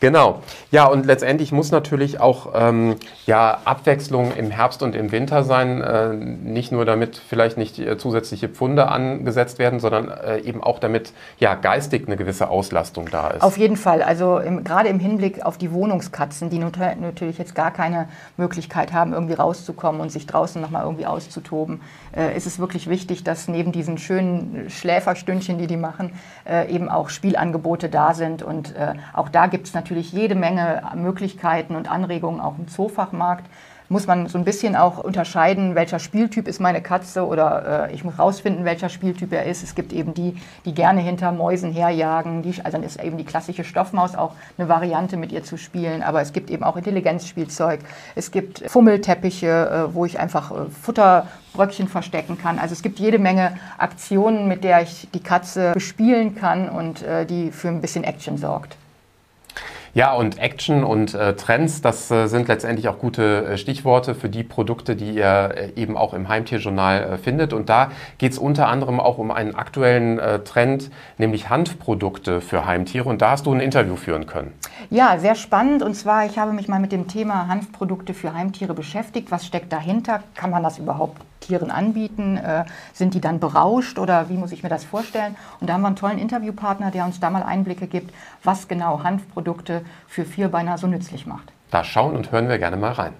Genau. 0.00 0.40
Ja, 0.70 0.86
und 0.86 1.06
letztendlich 1.06 1.52
muss 1.52 1.70
natürlich 1.70 2.20
auch 2.20 2.52
ähm, 2.54 2.96
ja, 3.26 3.58
Abwechslung 3.64 4.34
im 4.36 4.50
Herbst 4.50 4.82
und 4.82 4.94
im 4.94 5.12
Winter 5.12 5.44
sein. 5.44 5.80
Äh, 5.80 6.12
nicht 6.14 6.72
nur 6.72 6.84
damit 6.84 7.16
vielleicht 7.16 7.56
nicht 7.56 7.78
äh, 7.78 7.96
zusätzliche 7.96 8.48
Pfunde 8.48 8.88
angesetzt 8.88 9.58
werden, 9.58 9.80
sondern 9.80 10.08
äh, 10.08 10.40
eben 10.40 10.62
auch 10.62 10.78
damit 10.78 11.12
ja, 11.38 11.54
geistig 11.54 12.06
eine 12.06 12.16
gewisse 12.16 12.48
Auslastung 12.48 13.08
da 13.10 13.28
ist. 13.28 13.42
Auf 13.42 13.56
jeden 13.56 13.76
Fall. 13.76 14.02
Also 14.02 14.40
gerade 14.62 14.88
im 14.88 14.98
Hinblick 14.98 15.44
auf 15.44 15.56
die 15.56 15.72
Wohnungskatzen, 15.72 16.50
die 16.50 16.58
natürlich 16.58 17.38
jetzt 17.38 17.54
gar 17.54 17.70
keine 17.70 18.08
Möglichkeit 18.36 18.92
haben, 18.92 19.12
irgendwie 19.12 19.34
rauszukommen 19.34 20.00
und 20.00 20.10
sich 20.10 20.26
draußen 20.26 20.60
nochmal 20.60 20.84
irgendwie 20.84 21.06
auszutoben, 21.06 21.80
äh, 22.14 22.36
ist 22.36 22.46
es 22.46 22.58
wirklich 22.58 22.88
wichtig, 22.88 23.24
dass 23.24 23.48
neben 23.48 23.72
diesen 23.72 23.98
schönen 23.98 24.68
Schläferstündchen, 24.68 25.58
die 25.58 25.66
die 25.66 25.76
machen, 25.76 26.12
äh, 26.46 26.70
eben 26.70 26.88
auch 26.88 27.08
Spielangebote 27.08 27.88
da 27.88 28.12
sind. 28.12 28.42
Und 28.42 28.76
äh, 28.76 28.94
auch 29.12 29.28
da 29.28 29.46
gibt 29.46 29.66
es 29.66 29.74
natürlich 29.74 29.83
natürlich 29.84 30.12
jede 30.12 30.34
Menge 30.34 30.82
Möglichkeiten 30.94 31.76
und 31.76 31.90
Anregungen 31.90 32.40
auch 32.40 32.56
im 32.58 32.68
Zoofachmarkt. 32.68 33.44
Muss 33.90 34.06
man 34.06 34.28
so 34.28 34.38
ein 34.38 34.44
bisschen 34.44 34.76
auch 34.76 34.96
unterscheiden, 34.96 35.74
welcher 35.74 35.98
Spieltyp 35.98 36.48
ist 36.48 36.58
meine 36.58 36.80
Katze 36.80 37.26
oder 37.26 37.88
äh, 37.90 37.94
ich 37.94 38.02
muss 38.02 38.18
rausfinden, 38.18 38.64
welcher 38.64 38.88
Spieltyp 38.88 39.30
er 39.30 39.44
ist. 39.44 39.62
Es 39.62 39.74
gibt 39.74 39.92
eben 39.92 40.14
die, 40.14 40.40
die 40.64 40.72
gerne 40.72 41.02
hinter 41.02 41.32
Mäusen 41.32 41.70
herjagen. 41.70 42.40
Die, 42.40 42.54
also 42.64 42.78
dann 42.78 42.82
ist 42.82 42.98
eben 43.04 43.18
die 43.18 43.26
klassische 43.26 43.62
Stoffmaus 43.62 44.14
auch 44.14 44.32
eine 44.56 44.70
Variante, 44.70 45.18
mit 45.18 45.32
ihr 45.32 45.44
zu 45.44 45.58
spielen. 45.58 46.02
Aber 46.02 46.22
es 46.22 46.32
gibt 46.32 46.50
eben 46.50 46.64
auch 46.64 46.78
Intelligenzspielzeug. 46.78 47.80
Es 48.14 48.30
gibt 48.30 48.64
Fummelteppiche, 48.66 49.88
äh, 49.90 49.94
wo 49.94 50.06
ich 50.06 50.18
einfach 50.18 50.50
äh, 50.50 50.70
Futterbröckchen 50.70 51.88
verstecken 51.88 52.38
kann. 52.38 52.58
Also 52.58 52.72
es 52.72 52.80
gibt 52.80 52.98
jede 52.98 53.18
Menge 53.18 53.58
Aktionen, 53.76 54.48
mit 54.48 54.64
der 54.64 54.80
ich 54.80 55.08
die 55.12 55.22
Katze 55.22 55.72
bespielen 55.74 56.34
kann 56.34 56.70
und 56.70 57.02
äh, 57.02 57.26
die 57.26 57.50
für 57.50 57.68
ein 57.68 57.82
bisschen 57.82 58.02
Action 58.02 58.38
sorgt. 58.38 58.78
Ja, 59.94 60.12
und 60.12 60.40
Action 60.40 60.82
und 60.82 61.14
äh, 61.14 61.36
Trends, 61.36 61.80
das 61.80 62.10
äh, 62.10 62.26
sind 62.26 62.48
letztendlich 62.48 62.88
auch 62.88 62.98
gute 62.98 63.46
äh, 63.46 63.56
Stichworte 63.56 64.16
für 64.16 64.28
die 64.28 64.42
Produkte, 64.42 64.96
die 64.96 65.12
ihr 65.12 65.54
äh, 65.56 65.80
eben 65.80 65.96
auch 65.96 66.14
im 66.14 66.28
Heimtierjournal 66.28 67.02
äh, 67.02 67.16
findet. 67.16 67.52
Und 67.52 67.68
da 67.68 67.92
geht 68.18 68.32
es 68.32 68.38
unter 68.38 68.66
anderem 68.66 68.98
auch 68.98 69.18
um 69.18 69.30
einen 69.30 69.54
aktuellen 69.54 70.18
äh, 70.18 70.40
Trend, 70.40 70.90
nämlich 71.16 71.48
Hanfprodukte 71.48 72.40
für 72.40 72.66
Heimtiere. 72.66 73.08
Und 73.08 73.22
da 73.22 73.30
hast 73.30 73.46
du 73.46 73.52
ein 73.54 73.60
Interview 73.60 73.94
führen 73.94 74.26
können. 74.26 74.52
Ja, 74.90 75.16
sehr 75.18 75.36
spannend. 75.36 75.80
Und 75.84 75.94
zwar, 75.94 76.26
ich 76.26 76.38
habe 76.38 76.52
mich 76.52 76.66
mal 76.66 76.80
mit 76.80 76.90
dem 76.90 77.06
Thema 77.06 77.46
Hanfprodukte 77.46 78.14
für 78.14 78.34
Heimtiere 78.34 78.74
beschäftigt. 78.74 79.30
Was 79.30 79.46
steckt 79.46 79.72
dahinter? 79.72 80.24
Kann 80.34 80.50
man 80.50 80.64
das 80.64 80.78
überhaupt 80.78 81.22
Tieren 81.44 81.70
anbieten? 81.70 82.36
Äh, 82.36 82.64
sind 82.92 83.14
die 83.14 83.20
dann 83.20 83.40
berauscht 83.40 83.98
oder 83.98 84.28
wie 84.28 84.36
muss 84.36 84.52
ich 84.52 84.62
mir 84.62 84.68
das 84.68 84.84
vorstellen? 84.84 85.36
Und 85.60 85.68
da 85.68 85.74
haben 85.74 85.82
wir 85.82 85.88
einen 85.88 85.96
tollen 85.96 86.18
Interviewpartner, 86.18 86.90
der 86.90 87.04
uns 87.04 87.20
da 87.20 87.30
mal 87.30 87.42
Einblicke 87.42 87.86
gibt, 87.86 88.14
was 88.42 88.68
genau 88.68 89.02
Hanfprodukte 89.02 89.84
für 90.06 90.24
Vierbeiner 90.24 90.78
so 90.78 90.86
nützlich 90.86 91.26
macht. 91.26 91.52
Da 91.70 91.84
schauen 91.84 92.16
und 92.16 92.32
hören 92.32 92.48
wir 92.48 92.58
gerne 92.58 92.76
mal 92.76 92.92
rein. 92.92 93.12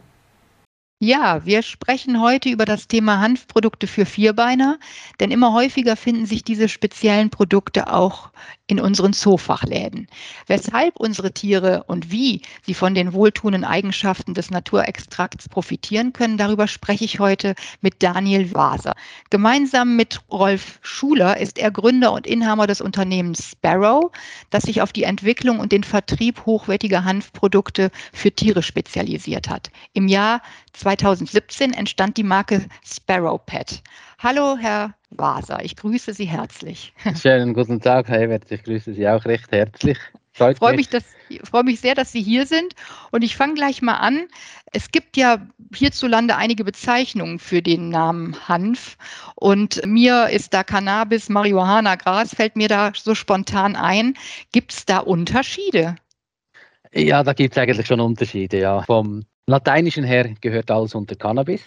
Ja, 1.01 1.45
wir 1.45 1.63
sprechen 1.63 2.21
heute 2.21 2.49
über 2.49 2.65
das 2.65 2.87
Thema 2.87 3.19
Hanfprodukte 3.19 3.87
für 3.89 4.07
Vierbeiner, 4.07 4.79
denn 5.21 5.33
immer 5.33 5.53
häufiger 5.53 5.97
finden 5.97 6.25
sich 6.25 6.45
diese 6.45 6.69
speziellen 6.69 7.31
Produkte 7.31 7.93
auch 7.93 8.31
in 8.67 8.81
unseren 8.81 9.13
Zoofachläden. 9.13 10.07
Weshalb 10.47 10.99
unsere 10.99 11.33
Tiere 11.33 11.85
und 11.89 12.11
wie 12.11 12.41
sie 12.65 12.73
von 12.73 12.95
den 12.95 13.13
wohltuenden 13.13 13.65
Eigenschaften 13.65 14.33
des 14.33 14.51
Naturextrakts 14.51 15.51
profitieren 15.51 16.15
können, 16.15 16.39
darüber 16.39 16.67
spreche 16.67 17.05
ich 17.05 17.21
heute 17.21 17.55
mit 17.83 18.03
Daniel 18.03 18.55
Waser. 18.55 18.95
Gemeinsam 19.29 19.97
mit 19.97 20.21
Rolf 20.31 20.79
Schuler 20.81 21.37
ist 21.39 21.59
er 21.59 21.71
Gründer 21.71 22.13
und 22.13 22.27
Inhaber 22.27 22.67
des 22.67 22.81
Unternehmens 22.81 23.51
Sparrow, 23.51 24.11
das 24.49 24.63
sich 24.63 24.81
auf 24.81 24.95
die 24.95 25.03
Entwicklung 25.03 25.59
und 25.59 25.73
den 25.73 25.85
Vertrieb 25.85 26.47
hochwertiger 26.47 27.05
Hanfprodukte 27.05 27.91
für 28.15 28.33
Tiere 28.33 28.63
spezialisiert 28.63 29.51
hat. 29.51 29.71
Im 29.93 30.09
Jahr 30.09 30.41
2017 30.97 31.73
entstand 31.73 32.17
die 32.17 32.23
Marke 32.23 32.65
Sparrow 32.85 33.41
Pet. 33.45 33.83
Hallo, 34.19 34.57
Herr 34.59 34.95
Waser, 35.11 35.63
ich 35.63 35.77
grüße 35.77 36.15
Sie 36.15 36.25
herzlich. 36.25 36.93
Schönen 37.21 37.55
guten 37.55 37.81
Tag, 37.81 38.09
Herr 38.09 38.23
Evert, 38.23 38.51
ich 38.51 38.63
grüße 38.63 38.95
Sie 38.95 39.09
auch 39.09 39.25
recht 39.25 39.51
herzlich. 39.51 39.99
Ich 40.37 40.59
freue 40.59 40.75
mich, 40.75 40.89
dass, 40.89 41.05
freue 41.45 41.63
mich 41.63 41.81
sehr, 41.81 41.95
dass 41.95 42.11
Sie 42.11 42.21
hier 42.21 42.45
sind. 42.47 42.75
Und 43.13 43.23
ich 43.23 43.37
fange 43.37 43.55
gleich 43.55 43.83
mal 43.83 43.95
an. 43.95 44.27
Es 44.73 44.91
gibt 44.91 45.17
ja 45.17 45.39
hierzulande 45.73 46.37
einige 46.37 46.65
Bezeichnungen 46.65 47.39
für 47.39 47.63
den 47.63 47.89
Namen 47.91 48.37
Hanf. 48.49 48.97
Und 49.37 49.85
mir 49.87 50.29
ist 50.31 50.53
da 50.53 50.65
Cannabis, 50.65 51.29
Marihuana, 51.29 51.95
Gras, 51.95 52.35
fällt 52.35 52.57
mir 52.57 52.69
da 52.69 52.91
so 52.95 53.15
spontan 53.15 53.77
ein. 53.77 54.15
Gibt 54.51 54.73
es 54.73 54.85
da 54.87 54.99
Unterschiede? 54.99 55.95
Ja, 56.93 57.23
da 57.23 57.33
gibt 57.33 57.57
es 57.57 57.63
eigentlich 57.63 57.87
schon 57.87 58.01
Unterschiede. 58.01 58.59
Ja. 58.59 58.83
Vom 58.83 59.25
Lateinischen 59.47 60.05
her 60.05 60.31
gehört 60.41 60.71
alles 60.71 60.95
unter 60.95 61.17
Cannabis. 61.17 61.63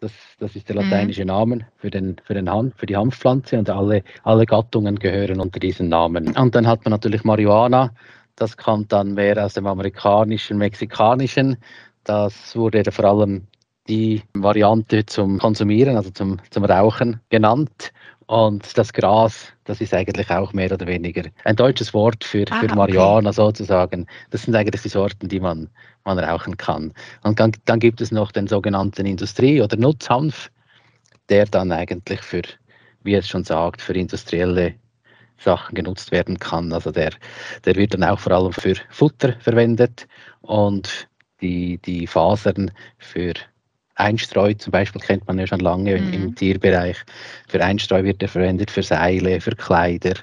Das, 0.00 0.12
das 0.38 0.54
ist 0.54 0.68
der 0.68 0.76
mhm. 0.76 0.82
lateinische 0.82 1.22
mhm. 1.22 1.28
Name 1.28 1.66
für, 1.76 1.90
den, 1.90 2.16
für, 2.24 2.34
den 2.34 2.48
Hanf, 2.48 2.76
für 2.76 2.86
die 2.86 2.96
Hanfpflanze 2.96 3.58
und 3.58 3.68
alle, 3.68 4.04
alle 4.22 4.46
Gattungen 4.46 4.96
gehören 4.98 5.40
unter 5.40 5.58
diesen 5.58 5.88
Namen. 5.88 6.36
Und 6.36 6.54
dann 6.54 6.68
hat 6.68 6.84
man 6.84 6.92
natürlich 6.92 7.24
Marihuana, 7.24 7.92
das 8.36 8.56
kommt 8.56 8.92
dann 8.92 9.14
mehr 9.14 9.44
aus 9.44 9.54
dem 9.54 9.66
amerikanischen, 9.66 10.58
mexikanischen. 10.58 11.56
Das 12.04 12.54
wurde 12.54 12.84
vor 12.92 13.04
allem 13.04 13.48
die 13.88 14.22
Variante 14.34 15.04
zum 15.06 15.38
Konsumieren, 15.38 15.96
also 15.96 16.10
zum, 16.10 16.38
zum 16.50 16.64
Rauchen 16.64 17.20
genannt. 17.30 17.92
Und 18.28 18.76
das 18.76 18.92
Gras, 18.92 19.46
das 19.64 19.80
ist 19.80 19.94
eigentlich 19.94 20.30
auch 20.30 20.52
mehr 20.52 20.70
oder 20.70 20.86
weniger 20.86 21.22
ein 21.44 21.56
deutsches 21.56 21.94
Wort 21.94 22.22
für, 22.24 22.44
ah, 22.50 22.60
für 22.60 22.68
Marihuana 22.74 23.30
okay. 23.30 23.36
sozusagen. 23.36 24.06
Das 24.30 24.42
sind 24.42 24.54
eigentlich 24.54 24.82
die 24.82 24.90
Sorten, 24.90 25.28
die 25.28 25.40
man, 25.40 25.70
man 26.04 26.18
rauchen 26.18 26.58
kann. 26.58 26.92
Und 27.22 27.40
dann, 27.40 27.52
dann 27.64 27.80
gibt 27.80 28.02
es 28.02 28.12
noch 28.12 28.30
den 28.30 28.46
sogenannten 28.46 29.06
Industrie- 29.06 29.62
oder 29.62 29.76
Nutzhanf. 29.78 30.50
der 31.30 31.46
dann 31.46 31.72
eigentlich 31.72 32.20
für, 32.20 32.42
wie 33.02 33.14
es 33.14 33.28
schon 33.28 33.44
sagt, 33.44 33.80
für 33.80 33.94
industrielle 33.94 34.74
Sachen 35.38 35.74
genutzt 35.74 36.12
werden 36.12 36.38
kann. 36.38 36.72
Also 36.72 36.90
der, 36.90 37.12
der 37.64 37.76
wird 37.76 37.94
dann 37.94 38.04
auch 38.04 38.18
vor 38.18 38.32
allem 38.32 38.52
für 38.52 38.74
Futter 38.90 39.34
verwendet 39.40 40.06
und 40.42 41.08
die, 41.40 41.78
die 41.78 42.06
Fasern 42.06 42.70
für 42.98 43.32
Einstreu 43.98 44.54
zum 44.54 44.70
Beispiel 44.70 45.00
kennt 45.00 45.26
man 45.26 45.38
ja 45.38 45.46
schon 45.46 45.60
lange 45.60 45.98
mhm. 45.98 46.12
im 46.12 46.34
Tierbereich. 46.34 46.96
Für 47.48 47.62
Einstreu 47.62 48.04
wird 48.04 48.22
er 48.22 48.28
verwendet, 48.28 48.70
für 48.70 48.82
Seile, 48.82 49.40
für 49.40 49.56
Kleider, 49.56 50.14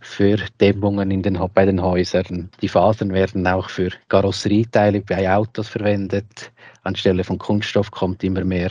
für 0.00 0.36
Dämmungen 0.60 1.10
in 1.10 1.22
den, 1.22 1.38
bei 1.54 1.64
den 1.64 1.82
Häusern. 1.82 2.50
Die 2.60 2.68
Fasern 2.68 3.12
werden 3.12 3.46
auch 3.46 3.70
für 3.70 3.90
Karosserieteile 4.08 5.00
bei 5.00 5.34
Autos 5.34 5.68
verwendet. 5.68 6.52
Anstelle 6.82 7.24
von 7.24 7.38
Kunststoff 7.38 7.90
kommt 7.90 8.22
immer 8.22 8.44
mehr 8.44 8.70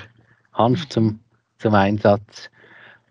Hanf 0.53 0.85
mhm. 0.85 0.89
zum, 0.89 1.19
zum 1.57 1.73
Einsatz. 1.73 2.49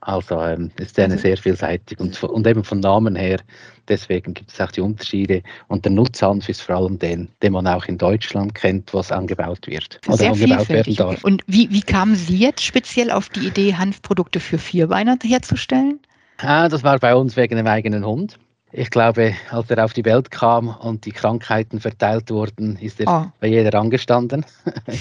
Also 0.05 0.39
ähm, 0.41 0.71
ist 0.79 0.99
eine 0.99 1.15
mhm. 1.15 1.19
sehr 1.19 1.37
vielseitig 1.37 1.99
und, 1.99 2.23
und 2.23 2.47
eben 2.47 2.63
von 2.63 2.81
Namen 2.81 3.17
her, 3.17 3.41
deswegen 3.89 4.35
gibt 4.35 4.53
es 4.53 4.61
auch 4.61 4.71
die 4.71 4.83
Unterschiede. 4.83 5.43
Und 5.69 5.87
der 5.87 5.93
Nutzhanf 5.93 6.49
ist 6.49 6.61
vor 6.61 6.77
allem 6.77 6.99
den, 6.99 7.29
den 7.43 7.55
man 7.55 7.67
auch 7.67 7.87
in 7.87 7.97
Deutschland 7.97 8.55
kennt, 8.55 8.93
was 8.93 9.11
angebaut 9.11 9.67
wird 9.67 10.01
oder 10.07 10.19
sehr 10.19 10.33
angebaut 10.33 10.69
werden 10.69 10.95
darf. 10.95 11.25
Und 11.25 11.43
wie, 11.47 11.71
wie 11.71 11.81
kamen 11.81 12.17
Sie 12.17 12.37
jetzt 12.37 12.63
speziell 12.63 13.11
auf 13.11 13.31
die 13.31 13.47
Idee, 13.47 13.75
Hanfprodukte 13.75 14.41
für 14.41 14.59
Vierbeiner 14.59 15.17
herzustellen? 15.23 16.01
Ah, 16.39 16.69
das 16.69 16.83
war 16.83 16.99
bei 16.99 17.15
uns 17.15 17.37
wegen 17.37 17.57
dem 17.57 17.67
eigenen 17.67 18.05
Hund. 18.05 18.39
Ich 18.77 18.91
glaube, 18.91 19.37
als 19.51 19.71
er 19.71 19.85
auf 19.85 19.93
die 19.93 20.05
Welt 20.05 20.33
kam 20.33 20.69
und 20.69 21.07
die 21.07 21.13
Krankheiten 21.13 21.79
verteilt 21.79 22.29
wurden, 22.33 22.77
ist 22.79 23.01
er 23.01 23.07
oh. 23.09 23.31
bei 23.39 23.47
jeder 23.47 23.79
angestanden. 23.79 24.45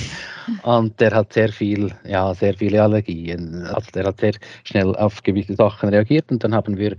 und 0.61 0.99
der 0.99 1.09
hat 1.09 1.33
sehr 1.33 1.49
viel, 1.49 1.91
ja, 2.05 2.35
sehr 2.35 2.53
viele 2.53 2.83
Allergien. 2.83 3.65
Also 3.65 3.89
der 3.89 4.05
hat 4.05 4.19
sehr 4.19 4.33
schnell 4.63 4.95
auf 4.95 5.23
gewisse 5.23 5.55
Sachen 5.55 5.89
reagiert 5.89 6.31
und 6.31 6.43
dann 6.43 6.53
haben 6.53 6.77
wir 6.77 6.95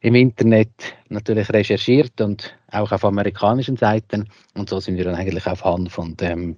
im 0.00 0.14
Internet 0.14 0.70
natürlich 1.10 1.52
recherchiert 1.52 2.18
und 2.22 2.56
auch 2.72 2.92
auf 2.92 3.04
amerikanischen 3.04 3.76
Seiten 3.76 4.26
und 4.56 4.70
so 4.70 4.80
sind 4.80 4.96
wir 4.96 5.04
dann 5.04 5.16
eigentlich 5.16 5.46
auf 5.46 5.62
Hanf 5.62 5.98
und 5.98 6.22
ähm, 6.22 6.56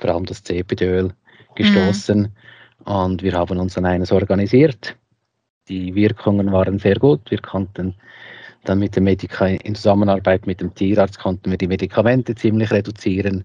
vor 0.00 0.10
allem 0.10 0.26
das 0.26 0.42
CBD-Öl 0.42 1.14
gestoßen 1.54 2.20
mhm. 2.20 2.92
und 2.92 3.22
wir 3.22 3.32
haben 3.32 3.58
uns 3.58 3.72
dann 3.72 3.86
eines 3.86 4.12
organisiert. 4.12 4.94
Die 5.68 5.94
Wirkungen 5.94 6.52
waren 6.52 6.78
sehr 6.78 6.96
gut. 6.96 7.30
Wir 7.30 7.40
konnten 7.40 7.94
dann 8.64 8.78
mit 8.78 8.96
dem 8.96 9.04
Medika 9.04 9.46
in 9.46 9.74
Zusammenarbeit 9.74 10.46
mit 10.46 10.60
dem 10.60 10.74
Tierarzt 10.74 11.18
konnten 11.18 11.50
wir 11.50 11.58
die 11.58 11.66
Medikamente 11.66 12.34
ziemlich 12.34 12.70
reduzieren. 12.70 13.44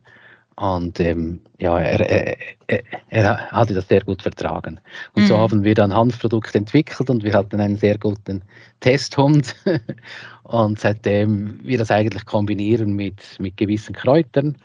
Und 0.56 1.00
ähm, 1.00 1.42
ja, 1.60 1.78
er, 1.78 2.36
er, 2.68 2.84
er, 3.10 3.52
hatte 3.52 3.76
das 3.76 3.88
sehr 3.88 4.02
gut 4.02 4.24
vertragen. 4.24 4.80
Und 5.14 5.24
mhm. 5.24 5.28
so 5.28 5.38
haben 5.38 5.64
wir 5.64 5.76
dann 5.76 5.94
Hanfprodukte 5.94 6.58
entwickelt 6.58 7.12
und 7.12 7.24
wir 7.24 7.34
hatten 7.34 7.60
einen 7.60 7.78
sehr 7.78 7.98
guten 8.00 8.42
Testhund. 8.80 9.56
und 10.44 10.80
seitdem 10.80 11.60
wir 11.64 11.78
das 11.78 11.92
eigentlich 11.92 12.26
kombinieren 12.26 12.94
mit, 12.94 13.22
mit 13.40 13.56
gewissen 13.58 13.94
Kräutern, 13.94 14.58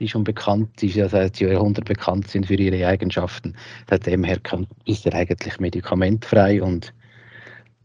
die 0.00 0.08
schon 0.08 0.24
bekannt, 0.24 0.68
die 0.80 0.88
ja 0.88 1.08
seit 1.08 1.38
Jahrhunderten 1.38 1.94
bekannt 1.94 2.28
sind 2.28 2.46
für 2.46 2.54
ihre 2.54 2.84
Eigenschaften, 2.84 3.54
seitdem 3.88 4.24
her 4.24 4.40
ist 4.84 5.06
er 5.06 5.14
eigentlich 5.14 5.60
medikamentfrei 5.60 6.60
und 6.60 6.92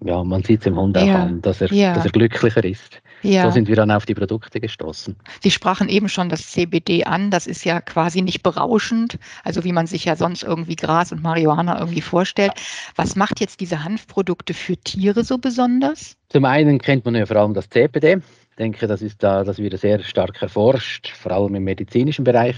ja, 0.03 0.23
man 0.23 0.43
sieht 0.43 0.61
es 0.61 0.67
im 0.67 0.77
Hund 0.77 0.97
auch 0.97 1.05
ja. 1.05 1.23
an, 1.23 1.41
dass 1.41 1.61
er, 1.61 1.71
ja. 1.71 1.93
dass 1.93 2.05
er 2.05 2.11
glücklicher 2.11 2.63
ist. 2.63 3.01
Ja. 3.23 3.43
So 3.45 3.51
sind 3.51 3.67
wir 3.67 3.75
dann 3.75 3.91
auf 3.91 4.05
die 4.05 4.15
Produkte 4.15 4.59
gestoßen. 4.59 5.15
Sie 5.41 5.51
sprachen 5.51 5.89
eben 5.89 6.09
schon 6.09 6.29
das 6.29 6.49
CBD 6.51 7.03
an. 7.03 7.31
Das 7.31 7.47
ist 7.47 7.63
ja 7.63 7.81
quasi 7.81 8.21
nicht 8.21 8.43
berauschend, 8.43 9.17
also 9.43 9.63
wie 9.63 9.71
man 9.71 9.87
sich 9.87 10.05
ja 10.05 10.15
sonst 10.15 10.43
irgendwie 10.43 10.75
Gras 10.75 11.11
und 11.11 11.21
Marihuana 11.21 11.79
irgendwie 11.79 12.01
vorstellt. 12.01 12.53
Was 12.95 13.15
macht 13.15 13.39
jetzt 13.39 13.59
diese 13.59 13.83
Hanfprodukte 13.83 14.53
für 14.53 14.77
Tiere 14.77 15.23
so 15.23 15.37
besonders? 15.37 16.15
Zum 16.29 16.45
einen 16.45 16.79
kennt 16.79 17.05
man 17.05 17.15
ja 17.15 17.25
vor 17.25 17.37
allem 17.37 17.53
das 17.53 17.69
CBD. 17.69 18.21
Ich 18.51 18.57
denke, 18.57 18.87
das 18.87 19.01
ist 19.01 19.23
da, 19.23 19.43
das 19.43 19.57
wird 19.59 19.79
sehr 19.79 20.03
stark 20.03 20.41
erforscht, 20.41 21.09
vor 21.09 21.31
allem 21.31 21.55
im 21.55 21.63
medizinischen 21.63 22.23
Bereich. 22.23 22.57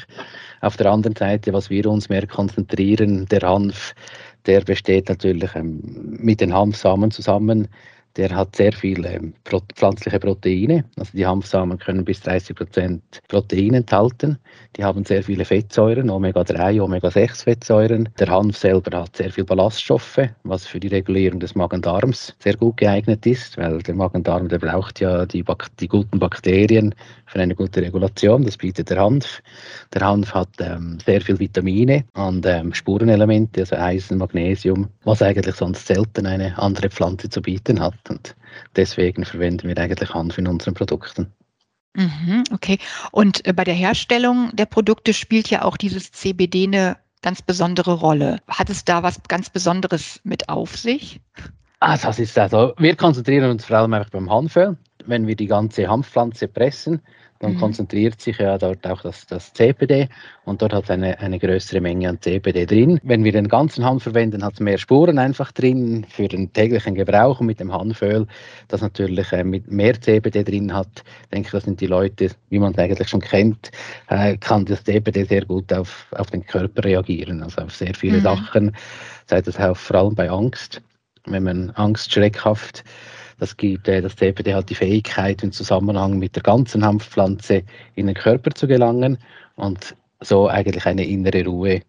Auf 0.62 0.76
der 0.78 0.92
anderen 0.92 1.16
Seite, 1.16 1.54
was 1.54 1.70
wir 1.70 1.86
uns 1.86 2.10
mehr 2.10 2.26
konzentrieren, 2.26 3.26
der 3.28 3.42
Hanf, 3.42 3.94
der 4.46 4.62
besteht 4.62 5.10
natürlich 5.10 5.56
ähm, 5.56 5.82
mit 6.20 6.42
den 6.42 6.54
Hanfsamen 6.54 7.12
zusammen 7.12 7.68
der 8.16 8.36
hat 8.36 8.56
sehr 8.56 8.74
viele 8.74 9.10
ähm, 9.10 9.34
pflanzliche 9.76 10.20
Proteine. 10.20 10.86
Also 10.98 11.12
die 11.14 11.26
Hanfsamen 11.26 11.80
können 11.80 12.06
bis 12.06 12.22
30 12.22 12.56
Prozent 12.56 13.04
Protein 13.28 13.74
enthalten. 13.74 14.38
Die 14.76 14.84
haben 14.84 15.04
sehr 15.04 15.24
viele 15.24 15.46
Fettsäuren, 15.46 16.10
Omega-3, 16.10 16.82
Omega-6-Fettsäuren. 16.82 18.10
Der 18.20 18.28
Hanf 18.28 18.58
selber 18.58 19.02
hat 19.02 19.18
sehr 19.18 19.32
viele 19.32 19.46
Ballaststoffe, 19.46 20.20
was 20.44 20.68
für 20.68 20.80
die 20.80 20.88
Regulierung 20.88 21.40
des 21.40 21.56
Magen-Darms 21.56 22.36
sehr 22.40 22.56
gut 22.56 22.78
geeignet 22.78 23.26
ist, 23.26 23.58
weil 23.58 23.80
der 23.80 23.96
Magen-Darm, 23.96 24.50
der 24.50 24.60
braucht 24.60 25.00
ja 25.00 25.26
die, 25.26 25.44
die, 25.80 25.88
guten 25.88 26.20
Bakterien 26.20 26.96
für 27.26 27.40
eine 27.40 27.56
gute 27.56 27.82
Regulation. 27.82 28.44
Das 28.46 28.58
bietet 28.58 28.90
der 28.90 29.00
Hanf. 29.00 29.42
Der 29.94 30.02
Hanf 30.02 30.34
hat 30.34 30.50
ähm, 30.60 30.98
sehr 31.04 31.22
viele 31.22 31.40
Vitamine 31.40 32.06
und 32.14 32.46
ähm, 32.46 32.74
Spurenelemente, 32.74 33.62
also 33.62 33.76
Eisen, 33.76 34.18
Magnesium, 34.18 34.90
was 35.04 35.22
eigentlich 35.22 35.56
sonst 35.56 35.86
selten 35.88 36.26
eine 36.26 36.58
andere 36.58 36.90
Pflanze 36.90 37.30
zu 37.30 37.42
bieten 37.42 37.80
hat. 37.80 38.03
Und 38.10 38.36
deswegen 38.76 39.26
verwenden 39.26 39.68
wir 39.68 39.78
eigentlich 39.78 40.14
Hanf 40.14 40.38
in 40.38 40.48
unseren 40.48 40.74
Produkten. 40.74 41.32
Mhm, 41.96 42.44
okay. 42.52 42.80
Und 43.12 43.46
äh, 43.46 43.54
bei 43.54 43.64
der 43.64 43.76
Herstellung 43.76 44.52
der 44.54 44.66
Produkte 44.66 45.14
spielt 45.14 45.50
ja 45.50 45.64
auch 45.64 45.78
dieses 45.78 46.12
CBD 46.12 46.64
eine 46.64 46.98
ganz 47.22 47.42
besondere 47.42 47.94
Rolle. 47.94 48.40
Hat 48.48 48.70
es 48.70 48.84
da 48.84 49.04
was 49.04 49.22
ganz 49.28 49.50
Besonderes 49.50 50.20
mit 50.24 50.50
auf 50.50 50.76
sich? 50.76 51.22
Ah, 51.80 51.98
das 51.98 52.20
ist 52.20 52.38
also, 52.38 52.74
wir 52.78 52.96
konzentrieren 52.96 53.52
uns 53.52 53.66
vor 53.66 53.78
allem 53.78 53.94
einfach 53.94 54.10
beim 54.10 54.30
Hanföl. 54.32 54.78
Wenn 55.06 55.28
wir 55.28 55.36
die 55.36 55.48
ganze 55.48 55.88
Hanfpflanze 55.88 56.48
pressen, 56.48 57.02
dann 57.44 57.56
mhm. 57.56 57.60
konzentriert 57.60 58.22
sich 58.22 58.38
ja 58.38 58.58
dort 58.58 58.88
auch 58.88 59.02
das, 59.02 59.26
das 59.28 59.52
CBD 59.52 60.08
und 60.46 60.62
dort 60.62 60.74
hat 60.74 60.86
es 60.86 60.90
eine, 60.90 61.20
eine 61.20 61.40
größere 61.40 61.82
Menge 61.82 62.08
an 62.08 62.22
CBD 62.22 62.66
drin. 62.66 63.02
Wenn 63.04 63.26
wir 63.26 63.34
den 63.34 63.50
ganzen 63.50 63.84
Hanf 63.84 64.04
verwenden, 64.04 64.46
hat 64.46 64.54
es 64.54 64.60
mehr 64.62 64.78
Spuren 64.78 65.20
einfach 65.20 65.52
drin 65.52 66.06
für 66.08 66.30
den 66.30 66.54
täglichen 66.54 66.96
Gebrauch 66.96 67.42
und 67.42 67.48
mit 67.48 67.60
dem 67.60 67.74
Hanföl, 67.74 68.28
das 68.70 68.82
natürlich 68.82 69.34
äh, 69.34 69.44
mit 69.44 69.70
mehr 69.70 70.00
CBD 70.00 70.46
drin 70.46 70.74
hat, 70.74 71.04
denke 71.34 71.48
ich, 71.48 71.52
das 71.52 71.66
sind 71.66 71.82
die 71.82 71.88
Leute, 71.88 72.30
wie 72.50 72.60
man 72.60 72.72
es 72.72 72.78
eigentlich 72.78 73.10
schon 73.10 73.20
kennt, 73.20 73.72
äh, 74.08 74.38
kann 74.38 74.64
das 74.64 74.86
CBD 74.86 75.26
sehr 75.26 75.44
gut 75.44 75.72
auf, 75.74 76.08
auf 76.12 76.32
den 76.32 76.46
Körper 76.46 76.86
reagieren, 76.86 77.44
also 77.44 77.62
auf 77.62 77.76
sehr 77.76 77.94
viele 77.94 78.20
mhm. 78.20 78.24
Sachen, 78.24 78.76
sei 79.26 79.42
das 79.42 79.60
auch 79.60 79.76
vor 79.76 79.98
allem 79.98 80.16
bei 80.16 80.30
Angst, 80.30 80.82
wenn 81.26 81.44
man 81.44 81.72
Angst 81.72 82.14
schreckhaft 82.14 82.86
das 83.44 83.58
gibt, 83.58 83.90
äh, 83.90 84.02
das 84.02 84.16
CBD 84.16 84.54
hat 84.54 84.70
die 84.70 84.76
Fähigkeit, 84.76 85.44
im 85.44 85.52
Zusammenhang 85.52 86.18
mit 86.18 86.36
der 86.36 86.44
ganzen 86.44 86.86
Hanfpflanze 86.86 87.64
in 87.96 88.08
den 88.08 88.16
Körper 88.16 88.52
zu 88.52 88.68
gelangen 88.68 89.18
und 89.56 89.96
so 90.22 90.48
eigentlich 90.48 90.86
eine 90.86 91.06
innere 91.06 91.44
Ruhe 91.46 91.82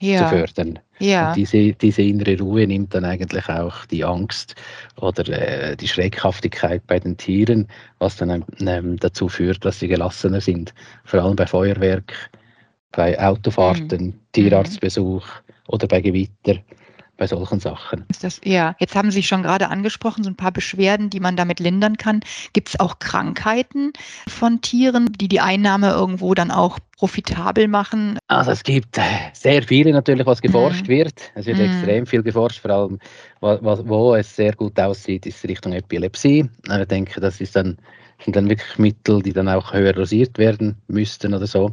ja. 0.00 0.22
zu 0.22 0.28
fördern. 0.34 0.78
Ja. 0.98 1.28
Und 1.28 1.36
diese, 1.36 1.72
diese 1.74 2.00
innere 2.00 2.38
Ruhe 2.38 2.66
nimmt 2.66 2.94
dann 2.94 3.04
eigentlich 3.04 3.46
auch 3.50 3.84
die 3.86 4.02
Angst 4.02 4.54
oder 4.96 5.28
äh, 5.28 5.76
die 5.76 5.88
Schreckhaftigkeit 5.88 6.86
bei 6.86 6.98
den 6.98 7.18
Tieren, 7.18 7.68
was 7.98 8.16
dann 8.16 8.42
ähm, 8.60 8.96
dazu 8.98 9.28
führt, 9.28 9.62
dass 9.66 9.78
sie 9.78 9.88
gelassener 9.88 10.40
sind. 10.40 10.72
Vor 11.04 11.22
allem 11.22 11.36
bei 11.36 11.46
Feuerwerk, 11.46 12.14
bei 12.92 13.20
Autofahrten, 13.20 14.06
mhm. 14.06 14.20
Tierarztbesuch 14.32 15.26
oder 15.68 15.86
bei 15.86 16.00
Gewitter 16.00 16.56
bei 17.22 17.28
solchen 17.28 17.60
Sachen. 17.60 18.04
Das, 18.20 18.40
ja, 18.42 18.74
jetzt 18.80 18.96
haben 18.96 19.12
Sie 19.12 19.22
schon 19.22 19.44
gerade 19.44 19.68
angesprochen, 19.68 20.24
so 20.24 20.30
ein 20.30 20.34
paar 20.34 20.50
Beschwerden, 20.50 21.08
die 21.08 21.20
man 21.20 21.36
damit 21.36 21.60
lindern 21.60 21.96
kann. 21.96 22.18
Gibt 22.52 22.70
es 22.70 22.80
auch 22.80 22.98
Krankheiten 22.98 23.92
von 24.26 24.60
Tieren, 24.60 25.12
die 25.20 25.28
die 25.28 25.38
Einnahme 25.38 25.90
irgendwo 25.90 26.34
dann 26.34 26.50
auch 26.50 26.80
profitabel 26.98 27.68
machen? 27.68 28.18
Also 28.26 28.50
es 28.50 28.64
gibt 28.64 28.98
äh, 28.98 29.02
sehr 29.34 29.62
viele 29.62 29.92
natürlich, 29.92 30.26
was 30.26 30.42
geforscht 30.42 30.88
mhm. 30.88 30.88
wird. 30.88 31.30
Es 31.36 31.46
wird 31.46 31.58
mhm. 31.58 31.66
extrem 31.66 32.06
viel 32.06 32.24
geforscht, 32.24 32.58
vor 32.58 32.72
allem 32.72 32.98
wo, 33.40 33.56
wo, 33.86 34.14
es 34.16 34.34
sehr 34.34 34.54
gut 34.54 34.76
aussieht, 34.80 35.24
ist 35.24 35.44
Richtung 35.44 35.74
Epilepsie. 35.74 36.50
Ich 36.68 36.88
denke, 36.88 37.20
das 37.20 37.40
ist 37.40 37.54
dann, 37.54 37.78
sind 38.24 38.34
dann 38.34 38.50
wirklich 38.50 38.78
Mittel, 38.78 39.22
die 39.22 39.32
dann 39.32 39.48
auch 39.48 39.72
höher 39.72 39.92
dosiert 39.92 40.38
werden 40.38 40.74
müssten 40.88 41.34
oder 41.34 41.46
so. 41.46 41.70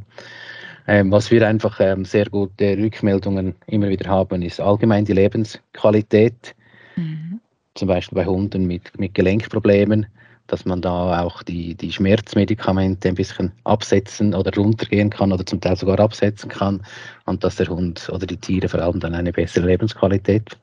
Ähm, 0.89 1.11
was 1.11 1.29
wir 1.29 1.47
einfach 1.47 1.79
ähm, 1.79 2.03
sehr 2.03 2.25
gute 2.25 2.75
Rückmeldungen 2.75 3.53
immer 3.67 3.89
wieder 3.89 4.09
haben, 4.09 4.41
ist 4.41 4.59
allgemein 4.59 5.05
die 5.05 5.13
Lebensqualität. 5.13 6.55
Mhm. 6.95 7.39
Zum 7.75 7.87
Beispiel 7.87 8.15
bei 8.15 8.25
Hunden 8.25 8.65
mit, 8.65 8.99
mit 8.99 9.13
Gelenkproblemen, 9.13 10.07
dass 10.47 10.65
man 10.65 10.81
da 10.81 11.21
auch 11.21 11.43
die, 11.43 11.75
die 11.75 11.91
Schmerzmedikamente 11.91 13.07
ein 13.07 13.13
bisschen 13.13 13.51
absetzen 13.65 14.33
oder 14.33 14.51
runtergehen 14.55 15.11
kann 15.11 15.31
oder 15.31 15.45
zum 15.45 15.61
Teil 15.61 15.75
sogar 15.75 15.99
absetzen 15.99 16.49
kann 16.49 16.81
und 17.27 17.43
dass 17.43 17.57
der 17.57 17.67
Hund 17.67 18.09
oder 18.11 18.25
die 18.25 18.37
Tiere 18.37 18.67
vor 18.67 18.81
allem 18.81 18.99
dann 18.99 19.13
eine 19.13 19.31
bessere 19.31 19.67
Lebensqualität 19.67 20.57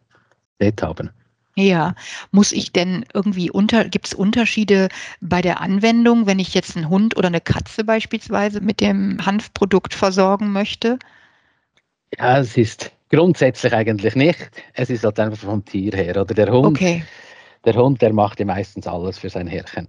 haben. 0.82 1.10
Ja, 1.58 1.94
muss 2.32 2.52
ich 2.52 2.72
denn 2.72 3.06
irgendwie 3.14 3.50
unter, 3.50 3.88
gibt 3.88 4.08
es 4.08 4.14
Unterschiede 4.14 4.88
bei 5.22 5.40
der 5.40 5.60
Anwendung, 5.60 6.26
wenn 6.26 6.38
ich 6.38 6.52
jetzt 6.52 6.76
einen 6.76 6.90
Hund 6.90 7.16
oder 7.16 7.28
eine 7.28 7.40
Katze 7.40 7.82
beispielsweise 7.82 8.60
mit 8.60 8.80
dem 8.80 9.24
Hanfprodukt 9.24 9.94
versorgen 9.94 10.52
möchte? 10.52 10.98
Ja, 12.18 12.38
es 12.40 12.56
ist 12.56 12.92
Grundsätzlich 13.08 13.72
eigentlich 13.72 14.16
nicht. 14.16 14.50
Es 14.74 14.90
ist 14.90 15.04
halt 15.04 15.20
einfach 15.20 15.38
vom 15.38 15.64
Tier 15.64 15.92
her. 15.92 16.20
Oder 16.20 16.34
der 16.34 16.50
Hund, 16.50 16.76
Okay. 16.76 17.04
der 17.64 17.74
Hund, 17.74 18.02
der 18.02 18.12
macht 18.12 18.40
ja 18.40 18.46
meistens 18.46 18.86
alles 18.86 19.18
für 19.18 19.30
sein 19.30 19.46
Herrchen. 19.46 19.86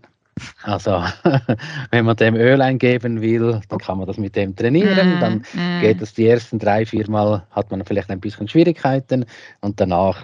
Also, 0.61 1.03
wenn 1.91 2.05
man 2.05 2.15
dem 2.15 2.35
Öl 2.35 2.61
eingeben 2.61 3.21
will, 3.21 3.59
dann 3.69 3.79
kann 3.79 3.97
man 3.97 4.05
das 4.05 4.17
mit 4.17 4.35
dem 4.35 4.55
trainieren. 4.55 5.17
Mm, 5.17 5.19
Dann 5.19 5.45
mm. 5.51 5.81
geht 5.81 5.99
es 5.99 6.13
die 6.13 6.27
ersten 6.27 6.59
drei, 6.59 6.85
vier 6.85 7.09
Mal, 7.09 7.47
hat 7.49 7.71
man 7.71 7.83
vielleicht 7.83 8.11
ein 8.11 8.19
bisschen 8.19 8.47
Schwierigkeiten 8.47 9.25
und 9.61 9.79
danach, 9.81 10.23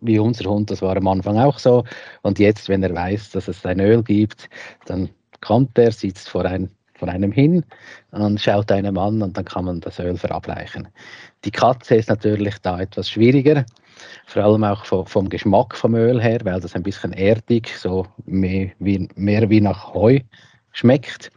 wie 0.00 0.18
unser 0.18 0.48
Hund, 0.50 0.70
das 0.70 0.82
war 0.82 0.96
am 0.96 1.08
Anfang 1.08 1.38
auch 1.38 1.58
so. 1.58 1.84
Und 2.22 2.38
jetzt, 2.38 2.68
wenn 2.68 2.82
er 2.82 2.94
weiß, 2.94 3.30
dass 3.30 3.48
es 3.48 3.64
ein 3.66 3.80
Öl 3.80 4.02
gibt, 4.02 4.48
dann 4.86 5.08
kommt 5.40 5.76
er, 5.78 5.92
sitzt 5.92 6.28
vor, 6.28 6.44
ein, 6.44 6.70
vor 6.94 7.08
einem 7.08 7.32
hin 7.32 7.64
und 8.10 8.40
schaut 8.40 8.70
einem 8.72 8.96
an 8.98 9.22
und 9.22 9.36
dann 9.36 9.44
kann 9.44 9.64
man 9.64 9.80
das 9.80 9.98
Öl 9.98 10.16
verabreichen. 10.16 10.88
Die 11.44 11.50
Katze 11.50 11.96
ist 11.96 12.08
natürlich 12.08 12.58
da 12.58 12.80
etwas 12.80 13.10
schwieriger, 13.10 13.64
vor 14.26 14.44
allem 14.44 14.64
auch 14.64 14.84
vom, 14.84 15.06
vom 15.06 15.28
Geschmack 15.28 15.76
vom 15.76 15.94
Öl 15.94 16.20
her, 16.20 16.40
weil 16.44 16.60
das 16.60 16.74
ein 16.74 16.82
bisschen 16.82 17.12
erdig, 17.12 17.68
so 17.76 18.06
mehr 18.24 18.70
wie, 18.78 19.08
mehr 19.14 19.48
wie 19.50 19.60
nach 19.60 19.94
Heu 19.94 20.20
schmeckt. 20.76 21.30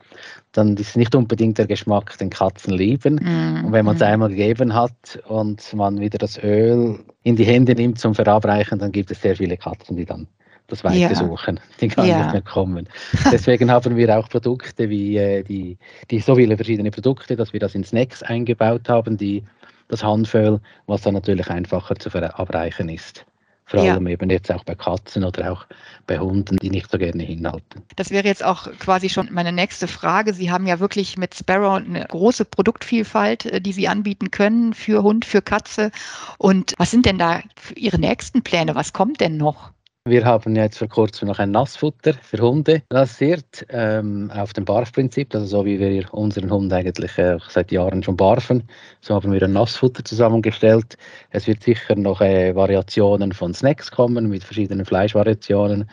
Dann 0.52 0.76
ist 0.78 0.98
nicht 0.98 1.16
unbedingt 1.16 1.58
der 1.58 1.68
Geschmack, 1.68 2.18
den 2.18 2.30
Katzen 2.30 2.74
lieben. 2.74 3.16
Mm, 3.16 3.66
Und 3.66 3.72
wenn 3.72 3.86
man 3.86 3.96
es 3.96 4.02
mm. 4.02 4.06
einmal 4.06 4.30
gegeben 4.30 4.74
hat 4.74 5.20
und 5.28 5.74
man 5.74 6.00
wieder 6.00 6.18
das 6.18 6.38
Öl 6.44 7.00
in 7.24 7.36
die 7.36 7.46
Hände 7.46 7.76
nimmt 7.76 8.00
zum 8.00 8.16
Verabreichen, 8.16 8.80
dann 8.80 8.92
gibt 8.92 9.12
es 9.12 9.22
sehr 9.22 9.36
viele 9.36 9.58
Katzen, 9.58 9.96
die 9.96 10.06
dann 10.06 10.28
das 10.68 10.84
Weite 10.84 10.98
Ja. 10.98 11.16
suchen. 11.16 11.60
Die 11.80 11.88
gar 11.88 12.06
Ja. 12.06 12.18
nicht 12.18 12.32
mehr 12.34 12.42
kommen. 12.42 12.90
Deswegen 13.32 13.72
haben 13.72 13.96
wir 13.96 14.18
auch 14.18 14.28
Produkte 14.30 14.90
wie 14.90 15.18
äh, 15.18 15.44
die, 15.44 15.78
die 16.12 16.20
so 16.20 16.36
viele 16.36 16.56
verschiedene 16.58 16.92
Produkte, 16.92 17.36
dass 17.36 17.54
wir 17.54 17.60
das 17.60 17.76
in 17.76 17.84
Snacks 17.84 18.22
eingebaut 18.24 18.90
haben, 18.90 19.18
die 19.18 19.44
das 19.88 20.04
Hanföl, 20.04 20.60
was 20.88 21.02
dann 21.02 21.14
natürlich 21.14 21.50
einfacher 21.50 21.96
zu 21.96 22.10
verabreichen 22.10 22.90
ist. 22.90 23.26
Vor 23.70 23.84
Ja. 23.84 23.94
allem 23.94 24.08
eben 24.08 24.32
jetzt 24.32 24.52
auch 24.52 24.64
bei 24.64 24.74
Katzen 24.74 25.24
oder 25.24 25.52
auch 25.52 25.68
bei 26.08 26.18
Hunden, 26.18 26.58
die 26.58 26.72
nicht 26.72 26.90
so 26.90 26.98
gerne 26.98 27.22
hinhalten. 27.22 27.84
Das 27.96 28.10
wäre 28.10 28.26
jetzt 28.26 28.44
auch 28.44 28.68
quasi 28.80 29.10
schon 29.10 29.30
meine 29.32 29.52
nächste 29.52 29.88
Frage. 29.88 30.34
Sie 30.34 30.50
haben 30.52 30.66
ja 30.66 30.80
wirklich 30.80 31.18
mit 31.18 31.36
Sparrow 31.36 31.76
eine 31.76 32.06
große 32.06 32.46
Produktvielfalt, 32.46 33.46
äh, 33.46 33.62
die 33.62 33.72
Sie 33.74 33.88
anbieten 33.88 34.32
können 34.32 34.74
für 34.74 35.04
Hund, 35.04 35.24
für 35.24 35.44
Katze. 35.44 35.92
Und 36.40 36.74
was 36.80 36.90
sind 36.90 37.06
denn 37.06 37.20
da 37.20 37.42
Ihre 37.76 38.00
nächsten 38.00 38.42
Pläne? 38.42 38.74
Was 38.74 38.92
kommt 38.92 39.22
denn 39.22 39.38
noch? 39.38 39.72
Wir 40.10 40.26
haben 40.26 40.56
jetzt 40.56 40.80
vor 40.80 40.88
kurzem 40.88 41.28
noch 41.28 41.38
ein 41.38 41.52
Nassfutter 41.52 42.16
für 42.16 42.40
Hunde 42.40 42.82
lanciert, 42.90 43.64
ähm, 43.70 44.32
auf 44.34 44.54
dem 44.54 44.66
Barfprinzip, 44.66 45.36
also 45.36 45.46
so 45.46 45.66
wie 45.66 45.80
wir 45.80 46.12
unseren 46.12 46.50
Hund 46.50 46.74
eigentlich 46.74 47.16
äh, 47.20 47.38
seit 47.48 47.72
Jahren 47.72 48.02
schon 48.02 48.18
barfen. 48.18 48.64
So 49.02 49.14
haben 49.14 49.32
wir 49.32 49.44
ein 49.44 49.54
Nassfutter 49.54 50.04
zusammengestellt. 50.04 50.98
Es 51.30 51.46
wird 51.46 51.62
sicher 51.62 51.96
noch 51.96 52.22
äh, 52.22 52.56
Variationen 52.56 53.34
von 53.34 53.54
Snacks 53.54 53.92
kommen 53.92 54.30
mit 54.30 54.44
verschiedenen 54.44 54.84
Fleischvariationen. 54.84 55.88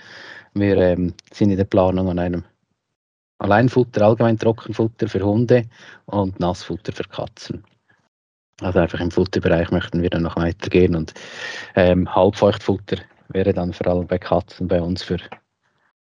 Wir 0.55 0.79
ähm, 0.79 1.13
sind 1.31 1.51
in 1.51 1.59
der 1.59 1.65
Planung 1.65 2.09
an 2.09 2.19
einem 2.19 2.45
Alleinfutter, 3.39 4.01
allgemein 4.01 4.39
Trockenfutter 4.39 5.09
für 5.09 5.21
Hunde 5.21 5.65
und 6.07 6.41
Nassfutter 6.41 6.93
für 6.93 7.05
Katzen. 7.05 7.65
Also 8.63 8.79
einfach 8.79 9.01
im 9.01 9.11
Futterbereich 9.11 9.71
möchten 9.71 10.01
wir 10.01 10.09
dann 10.09 10.23
noch 10.23 10.37
weitergehen 10.37 10.97
und 10.97 11.13
ähm, 11.75 12.15
Halbfeuchtfutter 12.15 12.97
wäre 13.29 13.53
dann 13.53 13.73
vor 13.73 13.87
allem 13.89 14.07
bei 14.07 14.19
Katzen 14.19 14.69
bei 14.69 14.81
uns 14.81 15.03
für 15.03 15.19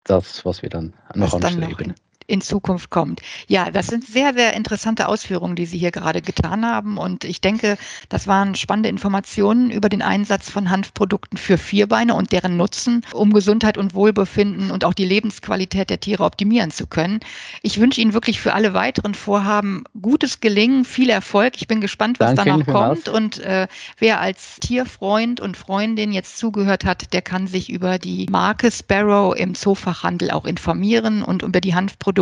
das, 0.03 0.45
was 0.45 0.61
wir 0.61 0.69
dann 0.69 0.93
noch 1.15 1.33
Was 1.33 1.39
dann 1.39 1.59
noch 1.59 1.67
anstreben. 1.67 1.95
In 2.27 2.41
Zukunft 2.41 2.89
kommt. 2.89 3.21
Ja, 3.47 3.71
das 3.71 3.87
sind 3.87 4.05
sehr, 4.05 4.33
sehr 4.33 4.53
interessante 4.53 5.07
Ausführungen, 5.07 5.55
die 5.55 5.65
Sie 5.65 5.77
hier 5.77 5.91
gerade 5.91 6.21
getan 6.21 6.65
haben. 6.65 6.97
Und 6.97 7.23
ich 7.23 7.41
denke, 7.41 7.77
das 8.09 8.27
waren 8.27 8.55
spannende 8.55 8.89
Informationen 8.89 9.71
über 9.71 9.89
den 9.89 10.01
Einsatz 10.01 10.49
von 10.49 10.69
Hanfprodukten 10.69 11.37
für 11.37 11.57
Vierbeine 11.57 12.15
und 12.15 12.31
deren 12.31 12.57
Nutzen, 12.57 13.05
um 13.13 13.33
Gesundheit 13.33 13.77
und 13.77 13.93
Wohlbefinden 13.93 14.71
und 14.71 14.85
auch 14.85 14.93
die 14.93 15.05
Lebensqualität 15.05 15.89
der 15.89 15.99
Tiere 15.99 16.23
optimieren 16.23 16.71
zu 16.71 16.87
können. 16.87 17.19
Ich 17.61 17.79
wünsche 17.79 18.01
Ihnen 18.01 18.13
wirklich 18.13 18.39
für 18.39 18.53
alle 18.53 18.73
weiteren 18.73 19.13
Vorhaben 19.13 19.83
gutes 20.01 20.39
Gelingen, 20.39 20.85
viel 20.85 21.09
Erfolg. 21.09 21.53
Ich 21.57 21.67
bin 21.67 21.81
gespannt, 21.81 22.19
was 22.19 22.35
Danke 22.35 22.51
da 22.51 22.57
noch 22.57 22.65
kommt. 22.65 23.09
Und 23.09 23.39
äh, 23.39 23.67
wer 23.97 24.19
als 24.21 24.57
Tierfreund 24.61 25.39
und 25.39 25.57
Freundin 25.57 26.11
jetzt 26.11 26.37
zugehört 26.37 26.85
hat, 26.85 27.13
der 27.13 27.21
kann 27.21 27.47
sich 27.47 27.69
über 27.69 27.99
die 27.99 28.27
Marke 28.29 28.71
Sparrow 28.71 29.35
im 29.35 29.55
Zoofachhandel 29.55 30.31
auch 30.31 30.45
informieren 30.45 31.23
und 31.23 31.43
über 31.43 31.59
die 31.59 31.75
Hanfprodukte. 31.75 32.12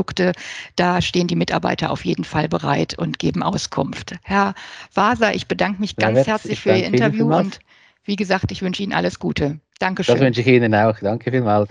Da 0.75 1.01
stehen 1.01 1.27
die 1.27 1.35
Mitarbeiter 1.35 1.91
auf 1.91 2.05
jeden 2.05 2.23
Fall 2.23 2.47
bereit 2.47 2.97
und 2.97 3.19
geben 3.19 3.43
Auskunft. 3.43 4.15
Herr 4.23 4.53
Waser, 4.93 5.33
ich 5.35 5.47
bedanke 5.47 5.81
mich 5.81 5.95
ganz 5.95 6.27
herzlich 6.27 6.53
ich 6.53 6.59
für 6.61 6.75
Ihr 6.75 6.85
Interview 6.85 7.33
und 7.33 7.59
wie 8.03 8.15
gesagt, 8.15 8.51
ich 8.51 8.61
wünsche 8.61 8.83
Ihnen 8.83 8.93
alles 8.93 9.19
Gute. 9.19 9.59
Das 9.79 9.79
Dankeschön. 9.79 10.19
wünsche 10.19 10.41
ich 10.41 10.47
Ihnen 10.47 10.73
auch. 10.75 10.97
Danke 10.99 11.31
vielmals. 11.31 11.69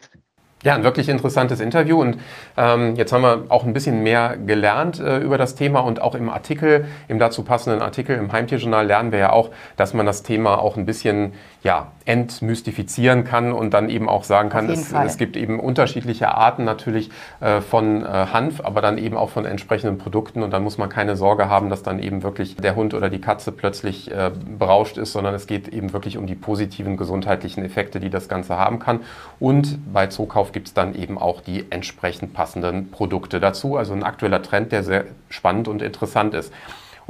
Ja, 0.62 0.75
ein 0.75 0.85
wirklich 0.85 1.09
interessantes 1.09 1.59
Interview 1.59 1.99
und 1.99 2.18
ähm, 2.59 2.94
jetzt 2.96 3.14
haben 3.14 3.23
wir 3.23 3.44
auch 3.49 3.64
ein 3.64 3.73
bisschen 3.73 4.03
mehr 4.03 4.37
gelernt 4.37 5.01
äh, 5.01 5.16
über 5.16 5.38
das 5.38 5.55
Thema 5.55 5.81
und 5.81 6.03
auch 6.03 6.14
im 6.14 6.29
Artikel, 6.29 6.85
im 7.09 7.18
dazu 7.18 7.44
passenden 7.44 7.81
Artikel 7.81 8.14
im 8.16 8.31
Heimtierjournal 8.31 8.87
lernen 8.87 9.11
wir 9.11 9.20
ja 9.20 9.33
auch, 9.33 9.49
dass 9.79 9.94
man 9.94 10.05
das 10.05 10.23
Thema 10.23 10.59
auch 10.59 10.77
ein 10.77 10.85
bisschen 10.85 11.33
ja, 11.62 11.92
entmystifizieren 12.05 13.25
kann 13.25 13.53
und 13.53 13.73
dann 13.73 13.88
eben 13.88 14.09
auch 14.09 14.25
sagen 14.25 14.51
kann, 14.51 14.68
es, 14.68 14.92
es 14.92 15.16
gibt 15.16 15.37
eben 15.37 15.61
unterschiedliche 15.61 16.35
Arten 16.35 16.64
natürlich 16.64 17.11
äh, 17.40 17.61
von 17.62 18.05
äh, 18.05 18.09
Hanf, 18.09 18.61
aber 18.62 18.83
dann 18.83 18.99
eben 18.99 19.16
auch 19.16 19.31
von 19.31 19.46
entsprechenden 19.46 19.96
Produkten 19.96 20.42
und 20.42 20.51
dann 20.51 20.62
muss 20.62 20.77
man 20.77 20.90
keine 20.90 21.16
Sorge 21.16 21.49
haben, 21.49 21.70
dass 21.70 21.83
dann 21.83 21.99
eben 21.99 22.23
wirklich 22.23 22.57
der 22.57 22.77
Hund 22.77 22.92
oder 22.92 23.09
die 23.09 23.20
Katze 23.20 23.53
plötzlich 23.53 24.11
äh, 24.11 24.31
berauscht 24.59 24.99
ist, 24.99 25.12
sondern 25.12 25.35
es 25.35 25.46
geht 25.46 25.68
eben 25.68 25.92
wirklich 25.92 26.18
um 26.18 26.27
die 26.27 26.35
positiven 26.35 26.96
gesundheitlichen 26.99 27.64
Effekte, 27.64 28.01
die 28.01 28.11
das 28.11 28.29
Ganze 28.29 28.59
haben 28.59 28.79
kann. 28.79 29.01
Und 29.38 29.79
bei 29.92 30.07
Zookauf 30.07 30.49
gibt 30.52 30.68
es 30.68 30.74
dann 30.74 30.94
eben 30.94 31.18
auch 31.18 31.40
die 31.40 31.66
entsprechend 31.70 32.34
passenden 32.34 32.90
Produkte 32.90 33.40
dazu. 33.40 33.76
Also 33.76 33.92
ein 33.92 34.02
aktueller 34.02 34.42
Trend, 34.42 34.72
der 34.72 34.82
sehr 34.82 35.04
spannend 35.28 35.68
und 35.68 35.82
interessant 35.82 36.34
ist. 36.34 36.52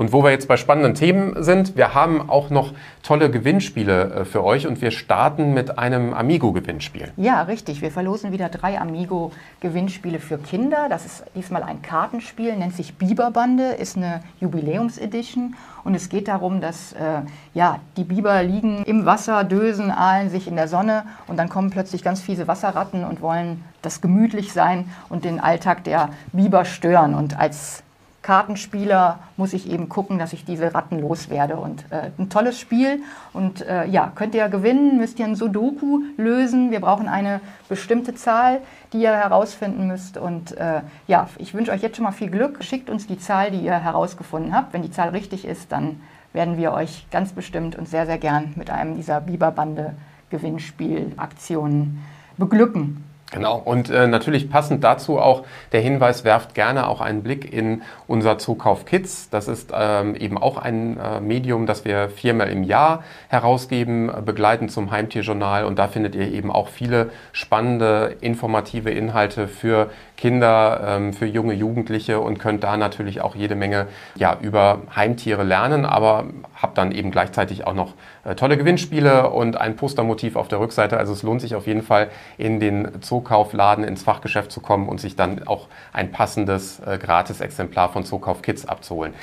Und 0.00 0.14
wo 0.14 0.24
wir 0.24 0.30
jetzt 0.30 0.48
bei 0.48 0.56
spannenden 0.56 0.94
Themen 0.94 1.42
sind, 1.42 1.76
wir 1.76 1.92
haben 1.92 2.30
auch 2.30 2.48
noch 2.48 2.72
tolle 3.02 3.30
Gewinnspiele 3.30 4.14
äh, 4.14 4.24
für 4.24 4.42
euch 4.42 4.66
und 4.66 4.80
wir 4.80 4.92
starten 4.92 5.52
mit 5.52 5.78
einem 5.78 6.14
Amigo-Gewinnspiel. 6.14 7.12
Ja, 7.18 7.42
richtig. 7.42 7.82
Wir 7.82 7.90
verlosen 7.90 8.32
wieder 8.32 8.48
drei 8.48 8.80
Amigo-Gewinnspiele 8.80 10.18
für 10.18 10.38
Kinder. 10.38 10.86
Das 10.88 11.04
ist 11.04 11.24
diesmal 11.34 11.62
ein 11.64 11.82
Kartenspiel, 11.82 12.56
nennt 12.56 12.74
sich 12.74 12.94
Biberbande, 12.94 13.72
ist 13.72 13.98
eine 13.98 14.22
Jubiläumsedition. 14.40 15.54
Und 15.84 15.94
es 15.94 16.08
geht 16.08 16.28
darum, 16.28 16.62
dass 16.62 16.94
äh, 16.94 17.20
ja, 17.52 17.78
die 17.98 18.04
Biber 18.04 18.42
liegen 18.42 18.82
im 18.84 19.04
Wasser, 19.04 19.44
dösen, 19.44 19.90
ahlen 19.90 20.30
sich 20.30 20.48
in 20.48 20.56
der 20.56 20.68
Sonne 20.68 21.04
und 21.26 21.36
dann 21.36 21.50
kommen 21.50 21.68
plötzlich 21.68 22.02
ganz 22.02 22.22
fiese 22.22 22.48
Wasserratten 22.48 23.04
und 23.04 23.20
wollen 23.20 23.62
das 23.82 24.00
gemütlich 24.00 24.54
sein 24.54 24.88
und 25.10 25.26
den 25.26 25.40
Alltag 25.40 25.84
der 25.84 26.08
Biber 26.32 26.64
stören. 26.64 27.14
Und 27.14 27.38
als 27.38 27.82
Kartenspieler 28.22 29.20
muss 29.36 29.54
ich 29.54 29.70
eben 29.70 29.88
gucken, 29.88 30.18
dass 30.18 30.34
ich 30.34 30.44
diese 30.44 30.74
Ratten 30.74 31.00
loswerde. 31.00 31.56
Und 31.56 31.84
äh, 31.90 32.10
ein 32.18 32.28
tolles 32.28 32.60
Spiel. 32.60 33.02
Und 33.32 33.62
äh, 33.62 33.86
ja, 33.86 34.12
könnt 34.14 34.34
ihr 34.34 34.48
gewinnen, 34.48 34.98
müsst 34.98 35.18
ihr 35.18 35.24
ein 35.24 35.36
Sudoku 35.36 36.02
lösen. 36.16 36.70
Wir 36.70 36.80
brauchen 36.80 37.08
eine 37.08 37.40
bestimmte 37.68 38.14
Zahl, 38.14 38.60
die 38.92 39.00
ihr 39.00 39.12
herausfinden 39.12 39.86
müsst. 39.86 40.18
Und 40.18 40.56
äh, 40.58 40.82
ja, 41.06 41.28
ich 41.38 41.54
wünsche 41.54 41.72
euch 41.72 41.80
jetzt 41.80 41.96
schon 41.96 42.04
mal 42.04 42.12
viel 42.12 42.30
Glück. 42.30 42.62
Schickt 42.62 42.90
uns 42.90 43.06
die 43.06 43.18
Zahl, 43.18 43.50
die 43.50 43.60
ihr 43.60 43.78
herausgefunden 43.78 44.54
habt. 44.54 44.74
Wenn 44.74 44.82
die 44.82 44.90
Zahl 44.90 45.08
richtig 45.10 45.46
ist, 45.46 45.72
dann 45.72 46.00
werden 46.32 46.58
wir 46.58 46.72
euch 46.72 47.06
ganz 47.10 47.32
bestimmt 47.32 47.74
und 47.76 47.88
sehr, 47.88 48.06
sehr 48.06 48.18
gern 48.18 48.52
mit 48.56 48.70
einem 48.70 48.96
dieser 48.96 49.20
Biberbande 49.20 49.94
Gewinnspielaktionen 50.28 52.04
beglücken. 52.36 53.04
Genau, 53.32 53.58
und 53.58 53.90
äh, 53.90 54.08
natürlich 54.08 54.50
passend 54.50 54.82
dazu 54.82 55.20
auch 55.20 55.44
der 55.70 55.80
Hinweis, 55.80 56.24
werft 56.24 56.54
gerne 56.54 56.88
auch 56.88 57.00
einen 57.00 57.22
Blick 57.22 57.52
in 57.52 57.82
unser 58.08 58.38
Zukauf 58.38 58.86
Kids. 58.86 59.30
Das 59.30 59.46
ist 59.46 59.72
ähm, 59.72 60.16
eben 60.16 60.36
auch 60.36 60.56
ein 60.56 60.98
äh, 60.98 61.20
Medium, 61.20 61.66
das 61.66 61.84
wir 61.84 62.08
viermal 62.08 62.48
im 62.48 62.64
Jahr 62.64 63.04
herausgeben, 63.28 64.08
äh, 64.08 64.20
begleitend 64.20 64.72
zum 64.72 64.90
Heimtierjournal. 64.90 65.64
Und 65.64 65.78
da 65.78 65.86
findet 65.86 66.16
ihr 66.16 66.32
eben 66.32 66.50
auch 66.50 66.68
viele 66.68 67.10
spannende, 67.30 68.16
informative 68.20 68.90
Inhalte 68.90 69.46
für 69.46 69.90
Kinder, 70.16 70.80
ähm, 70.84 71.12
für 71.12 71.26
junge 71.26 71.54
Jugendliche 71.54 72.18
und 72.18 72.38
könnt 72.38 72.64
da 72.64 72.76
natürlich 72.76 73.20
auch 73.20 73.36
jede 73.36 73.54
Menge 73.54 73.86
ja, 74.16 74.36
über 74.40 74.82
Heimtiere 74.94 75.44
lernen, 75.44 75.86
aber 75.86 76.24
habt 76.60 76.76
dann 76.78 76.90
eben 76.90 77.12
gleichzeitig 77.12 77.66
auch 77.66 77.74
noch 77.74 77.94
tolle 78.36 78.56
Gewinnspiele 78.56 79.30
und 79.30 79.56
ein 79.56 79.76
Postermotiv 79.76 80.36
auf 80.36 80.48
der 80.48 80.60
Rückseite. 80.60 80.98
Also 80.98 81.12
es 81.12 81.22
lohnt 81.22 81.40
sich 81.40 81.54
auf 81.54 81.66
jeden 81.66 81.82
Fall 81.82 82.08
in 82.38 82.60
den 82.60 83.00
Zookaufladen 83.00 83.84
ins 83.84 84.02
Fachgeschäft 84.02 84.52
zu 84.52 84.60
kommen 84.60 84.88
und 84.88 85.00
sich 85.00 85.16
dann 85.16 85.46
auch 85.46 85.68
ein 85.92 86.12
passendes 86.12 86.80
äh, 86.80 86.98
Gratis-Exemplar 86.98 87.90
von 87.90 88.04
Zookauf 88.04 88.42
Kids 88.42 88.66
abzuholen. 88.66 89.14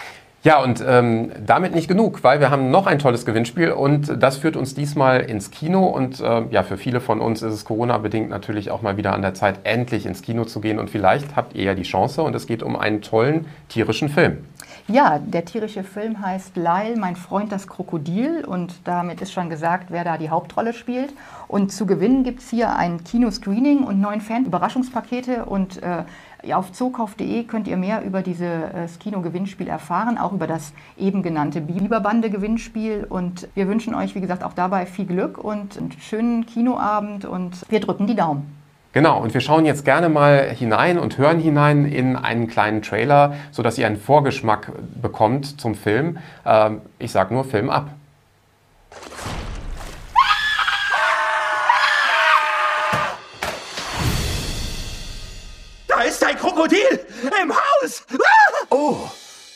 Ja, 0.44 0.64
und 0.64 0.84
ähm, 0.88 1.32
damit 1.46 1.76
nicht 1.76 1.88
genug, 1.88 2.24
weil 2.24 2.40
wir 2.40 2.50
haben 2.50 2.70
noch 2.72 2.88
ein 2.88 3.00
tolles 3.00 3.26
Gewinnspiel 3.26 3.72
und 3.72 4.22
das 4.22 4.38
führt 4.38 4.56
uns 4.56 4.76
diesmal 4.76 5.22
ins 5.22 5.52
Kino. 5.52 5.86
Und 5.88 6.22
äh, 6.22 6.44
ja, 6.52 6.64
für 6.64 6.78
viele 6.78 7.02
von 7.02 7.20
uns 7.20 7.42
ist 7.42 7.54
es 7.54 7.66
Corona-bedingt 7.66 8.30
natürlich 8.30 8.72
auch 8.72 8.82
mal 8.82 8.98
wieder 8.98 9.14
an 9.14 9.24
der 9.24 9.34
Zeit, 9.34 9.60
endlich 9.64 10.06
ins 10.06 10.22
Kino 10.22 10.46
zu 10.46 10.62
gehen. 10.62 10.80
Und 10.80 10.90
vielleicht 10.90 11.36
habt 11.36 11.56
ihr 11.56 11.64
ja 11.64 11.74
die 11.74 11.84
Chance 11.84 12.22
und 12.22 12.36
es 12.36 12.48
geht 12.48 12.64
um 12.64 12.76
einen 12.78 13.02
tollen 13.02 13.46
tierischen 13.68 14.10
Film. 14.10 14.46
Ja, 14.90 15.20
der 15.20 15.44
tierische 15.44 15.84
Film 15.84 16.22
heißt 16.22 16.56
Lyle, 16.56 16.96
mein 16.98 17.18
Freund 17.18 17.52
das 17.52 17.68
Krokodil 17.68 18.46
und 18.46 18.74
damit 18.86 19.22
ist 19.22 19.34
schon 19.34 19.50
gesagt, 19.50 19.88
wer 19.90 20.06
da 20.06 20.18
die 20.18 20.30
Hauptrolle 20.30 20.72
spielt. 20.72 21.14
Und 21.50 21.74
zu 21.74 21.86
gewinnen 21.86 22.24
gibt 22.24 22.40
es 22.40 22.50
hier 22.50 22.74
ein 22.74 23.04
Kinoscreening 23.04 23.84
und 23.84 24.00
neun 24.00 24.22
Fan-Überraschungspakete 24.22 25.44
und 25.44 25.84
äh, 25.84 26.54
auf 26.54 26.72
zookauf.de 26.72 27.44
könnt 27.44 27.68
ihr 27.68 27.76
mehr 27.76 28.02
über 28.06 28.22
dieses 28.22 28.48
äh, 28.48 28.88
Kino-Gewinnspiel 28.98 29.68
erfahren, 29.68 30.18
auch 30.18 30.32
über 30.32 30.48
das 30.48 30.72
eben 30.98 31.22
genannte 31.22 31.60
Biberbande-Gewinnspiel. 31.60 33.08
Und 33.10 33.50
wir 33.56 33.68
wünschen 33.68 33.94
euch, 33.94 34.16
wie 34.16 34.22
gesagt, 34.22 34.42
auch 34.42 34.54
dabei 34.54 34.86
viel 34.86 35.06
Glück 35.06 35.38
und 35.38 35.78
einen 35.78 35.92
schönen 36.00 36.46
Kinoabend 36.46 37.26
und 37.26 37.70
wir 37.70 37.82
drücken 37.82 38.08
die 38.08 38.16
Daumen. 38.16 38.58
Genau, 38.94 39.22
und 39.22 39.34
wir 39.34 39.42
schauen 39.42 39.66
jetzt 39.66 39.86
gerne 39.86 40.10
mal 40.10 40.50
hinein 40.50 40.98
und 40.98 41.18
hören 41.18 41.40
hinein 41.40 41.86
in 41.86 42.16
einen 42.16 42.48
kleinen 42.48 42.82
Trailer, 42.82 43.36
sodass 43.52 43.78
ihr 43.78 43.86
einen 43.86 44.00
Vorgeschmack 44.00 44.72
bekommt 45.02 45.60
zum 45.60 45.76
Film. 45.76 46.18
Ähm, 46.46 46.82
ich 46.98 47.12
sage 47.12 47.34
nur 47.34 47.44
Film 47.44 47.70
ab. 47.70 47.92
Da 55.88 56.02
ist 56.02 56.26
ein 56.26 56.38
Krokodil 56.38 57.00
im 57.44 57.52
Haus! 57.52 58.06
Oh, 58.70 58.98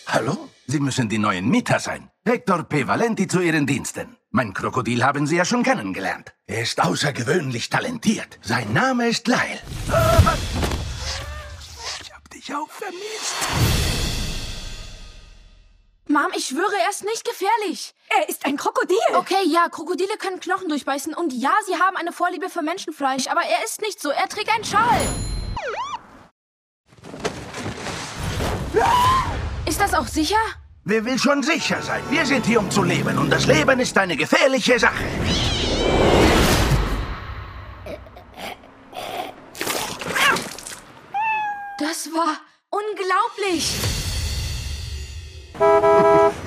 hallo? 0.07 0.49
Sie 0.67 0.79
müssen 0.79 1.09
die 1.09 1.17
neuen 1.17 1.49
Mieter 1.49 1.79
sein. 1.79 2.09
Hector 2.25 2.63
P. 2.63 2.87
Valenti 2.87 3.27
zu 3.27 3.41
Ihren 3.41 3.65
Diensten. 3.65 4.20
Mein 4.33 4.53
Krokodil 4.53 5.03
haben 5.03 5.27
Sie 5.27 5.35
ja 5.35 5.43
schon 5.43 5.61
kennengelernt. 5.61 6.33
Er 6.47 6.61
ist 6.61 6.81
außergewöhnlich 6.81 7.69
talentiert. 7.69 8.39
Sein 8.41 8.71
Name 8.71 9.09
ist 9.09 9.27
Lyle. 9.27 9.59
Ich 12.01 12.13
hab 12.13 12.29
dich 12.29 12.55
auch 12.55 12.69
vermisst. 12.69 13.35
Mom, 16.07 16.31
ich 16.33 16.45
schwöre, 16.45 16.71
er 16.81 16.89
ist 16.91 17.03
nicht 17.03 17.25
gefährlich. 17.25 17.93
Er 18.07 18.29
ist 18.29 18.45
ein 18.45 18.55
Krokodil. 18.55 18.97
Okay, 19.15 19.43
ja, 19.47 19.67
Krokodile 19.67 20.15
können 20.17 20.39
Knochen 20.39 20.69
durchbeißen 20.69 21.13
und 21.13 21.33
ja, 21.33 21.51
sie 21.65 21.75
haben 21.75 21.97
eine 21.97 22.13
Vorliebe 22.13 22.49
für 22.49 22.61
Menschenfleisch, 22.61 23.27
aber 23.27 23.41
er 23.41 23.65
ist 23.65 23.81
nicht 23.81 23.99
so. 24.01 24.11
Er 24.11 24.29
trägt 24.29 24.49
einen 24.55 24.63
Schal. 24.63 25.01
Ist 29.65 29.81
das 29.81 29.93
auch 29.93 30.07
sicher? 30.07 30.39
Wer 30.83 31.05
will 31.05 31.19
schon 31.19 31.43
sicher 31.43 31.79
sein? 31.79 32.01
Wir 32.09 32.25
sind 32.25 32.43
hier, 32.43 32.59
um 32.59 32.71
zu 32.71 32.81
leben. 32.81 33.15
Und 33.19 33.29
das 33.29 33.45
Leben 33.45 33.79
ist 33.79 33.95
eine 33.99 34.17
gefährliche 34.17 34.79
Sache. 34.79 35.03
Das 41.77 42.09
war 42.11 42.37
unglaublich. 42.71 43.79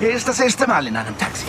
Er 0.01 0.09
ist 0.09 0.27
das 0.27 0.41
erste 0.41 0.67
Mal 0.67 0.85
in 0.87 0.97
einem 0.97 1.17
Taxi. 1.17 1.45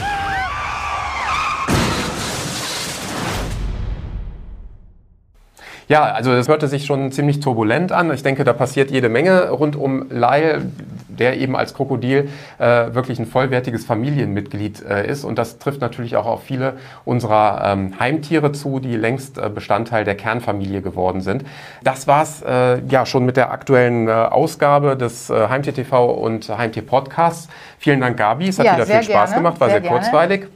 Ja, 5.88 6.04
also 6.04 6.32
das 6.32 6.46
hörte 6.46 6.68
sich 6.68 6.86
schon 6.86 7.10
ziemlich 7.10 7.40
turbulent 7.40 7.90
an. 7.90 8.12
Ich 8.12 8.22
denke, 8.22 8.44
da 8.44 8.52
passiert 8.52 8.92
jede 8.92 9.08
Menge 9.08 9.50
rund 9.50 9.74
um 9.74 10.08
Lyle, 10.10 10.70
der 11.18 11.38
eben 11.38 11.56
als 11.56 11.74
Krokodil 11.74 12.30
äh, 12.58 12.64
wirklich 12.94 13.18
ein 13.18 13.26
vollwertiges 13.26 13.84
Familienmitglied 13.84 14.84
äh, 14.84 15.06
ist. 15.06 15.24
Und 15.24 15.38
das 15.38 15.58
trifft 15.58 15.80
natürlich 15.80 16.16
auch 16.16 16.26
auf 16.26 16.42
viele 16.42 16.74
unserer 17.04 17.62
ähm, 17.64 17.98
Heimtiere 17.98 18.52
zu, 18.52 18.80
die 18.80 18.96
längst 18.96 19.38
äh, 19.38 19.48
Bestandteil 19.48 20.04
der 20.04 20.14
Kernfamilie 20.14 20.82
geworden 20.82 21.20
sind. 21.20 21.44
Das 21.82 22.06
war's 22.06 22.42
äh, 22.42 22.80
ja 22.88 23.06
schon 23.06 23.24
mit 23.24 23.36
der 23.36 23.50
aktuellen 23.50 24.08
äh, 24.08 24.12
Ausgabe 24.12 24.96
des 24.96 25.30
äh, 25.30 25.48
Heimtier 25.48 25.74
TV 25.74 26.12
und 26.12 26.48
Heimtier 26.48 26.82
Podcasts. 26.82 27.48
Vielen 27.78 28.00
Dank, 28.00 28.16
Gabi. 28.16 28.48
Es 28.48 28.58
hat 28.58 28.66
Ja, 28.66 28.74
wieder 28.74 28.86
viel 28.86 29.02
Spaß 29.02 29.30
gerne, 29.30 29.42
gemacht, 29.42 29.60
war 29.60 29.70
sehr 29.70 29.80
sehr, 29.80 29.90
kurzweilig. 29.90 30.46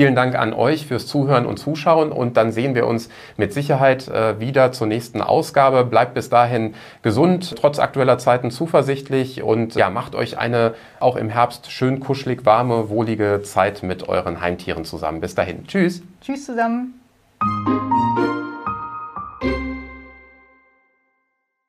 Vielen 0.00 0.14
Dank 0.14 0.34
an 0.34 0.54
euch 0.54 0.86
fürs 0.86 1.06
Zuhören 1.06 1.44
und 1.44 1.58
Zuschauen 1.58 2.10
und 2.10 2.38
dann 2.38 2.52
sehen 2.52 2.74
wir 2.74 2.86
uns 2.86 3.10
mit 3.36 3.52
Sicherheit 3.52 4.08
äh, 4.08 4.40
wieder 4.40 4.72
zur 4.72 4.86
nächsten 4.86 5.20
Ausgabe. 5.20 5.84
Bleibt 5.84 6.14
bis 6.14 6.30
dahin 6.30 6.72
gesund, 7.02 7.54
trotz 7.60 7.78
aktueller 7.78 8.16
Zeiten 8.16 8.50
zuversichtlich 8.50 9.42
und 9.42 9.74
ja, 9.74 9.90
macht 9.90 10.14
euch 10.14 10.38
eine 10.38 10.72
auch 11.00 11.16
im 11.16 11.28
Herbst 11.28 11.70
schön 11.70 12.00
kuschelig, 12.00 12.46
warme, 12.46 12.88
wohlige 12.88 13.42
Zeit 13.42 13.82
mit 13.82 14.08
euren 14.08 14.40
Heimtieren 14.40 14.86
zusammen. 14.86 15.20
Bis 15.20 15.34
dahin. 15.34 15.66
Tschüss. 15.66 16.02
Tschüss 16.22 16.46
zusammen. 16.46 16.94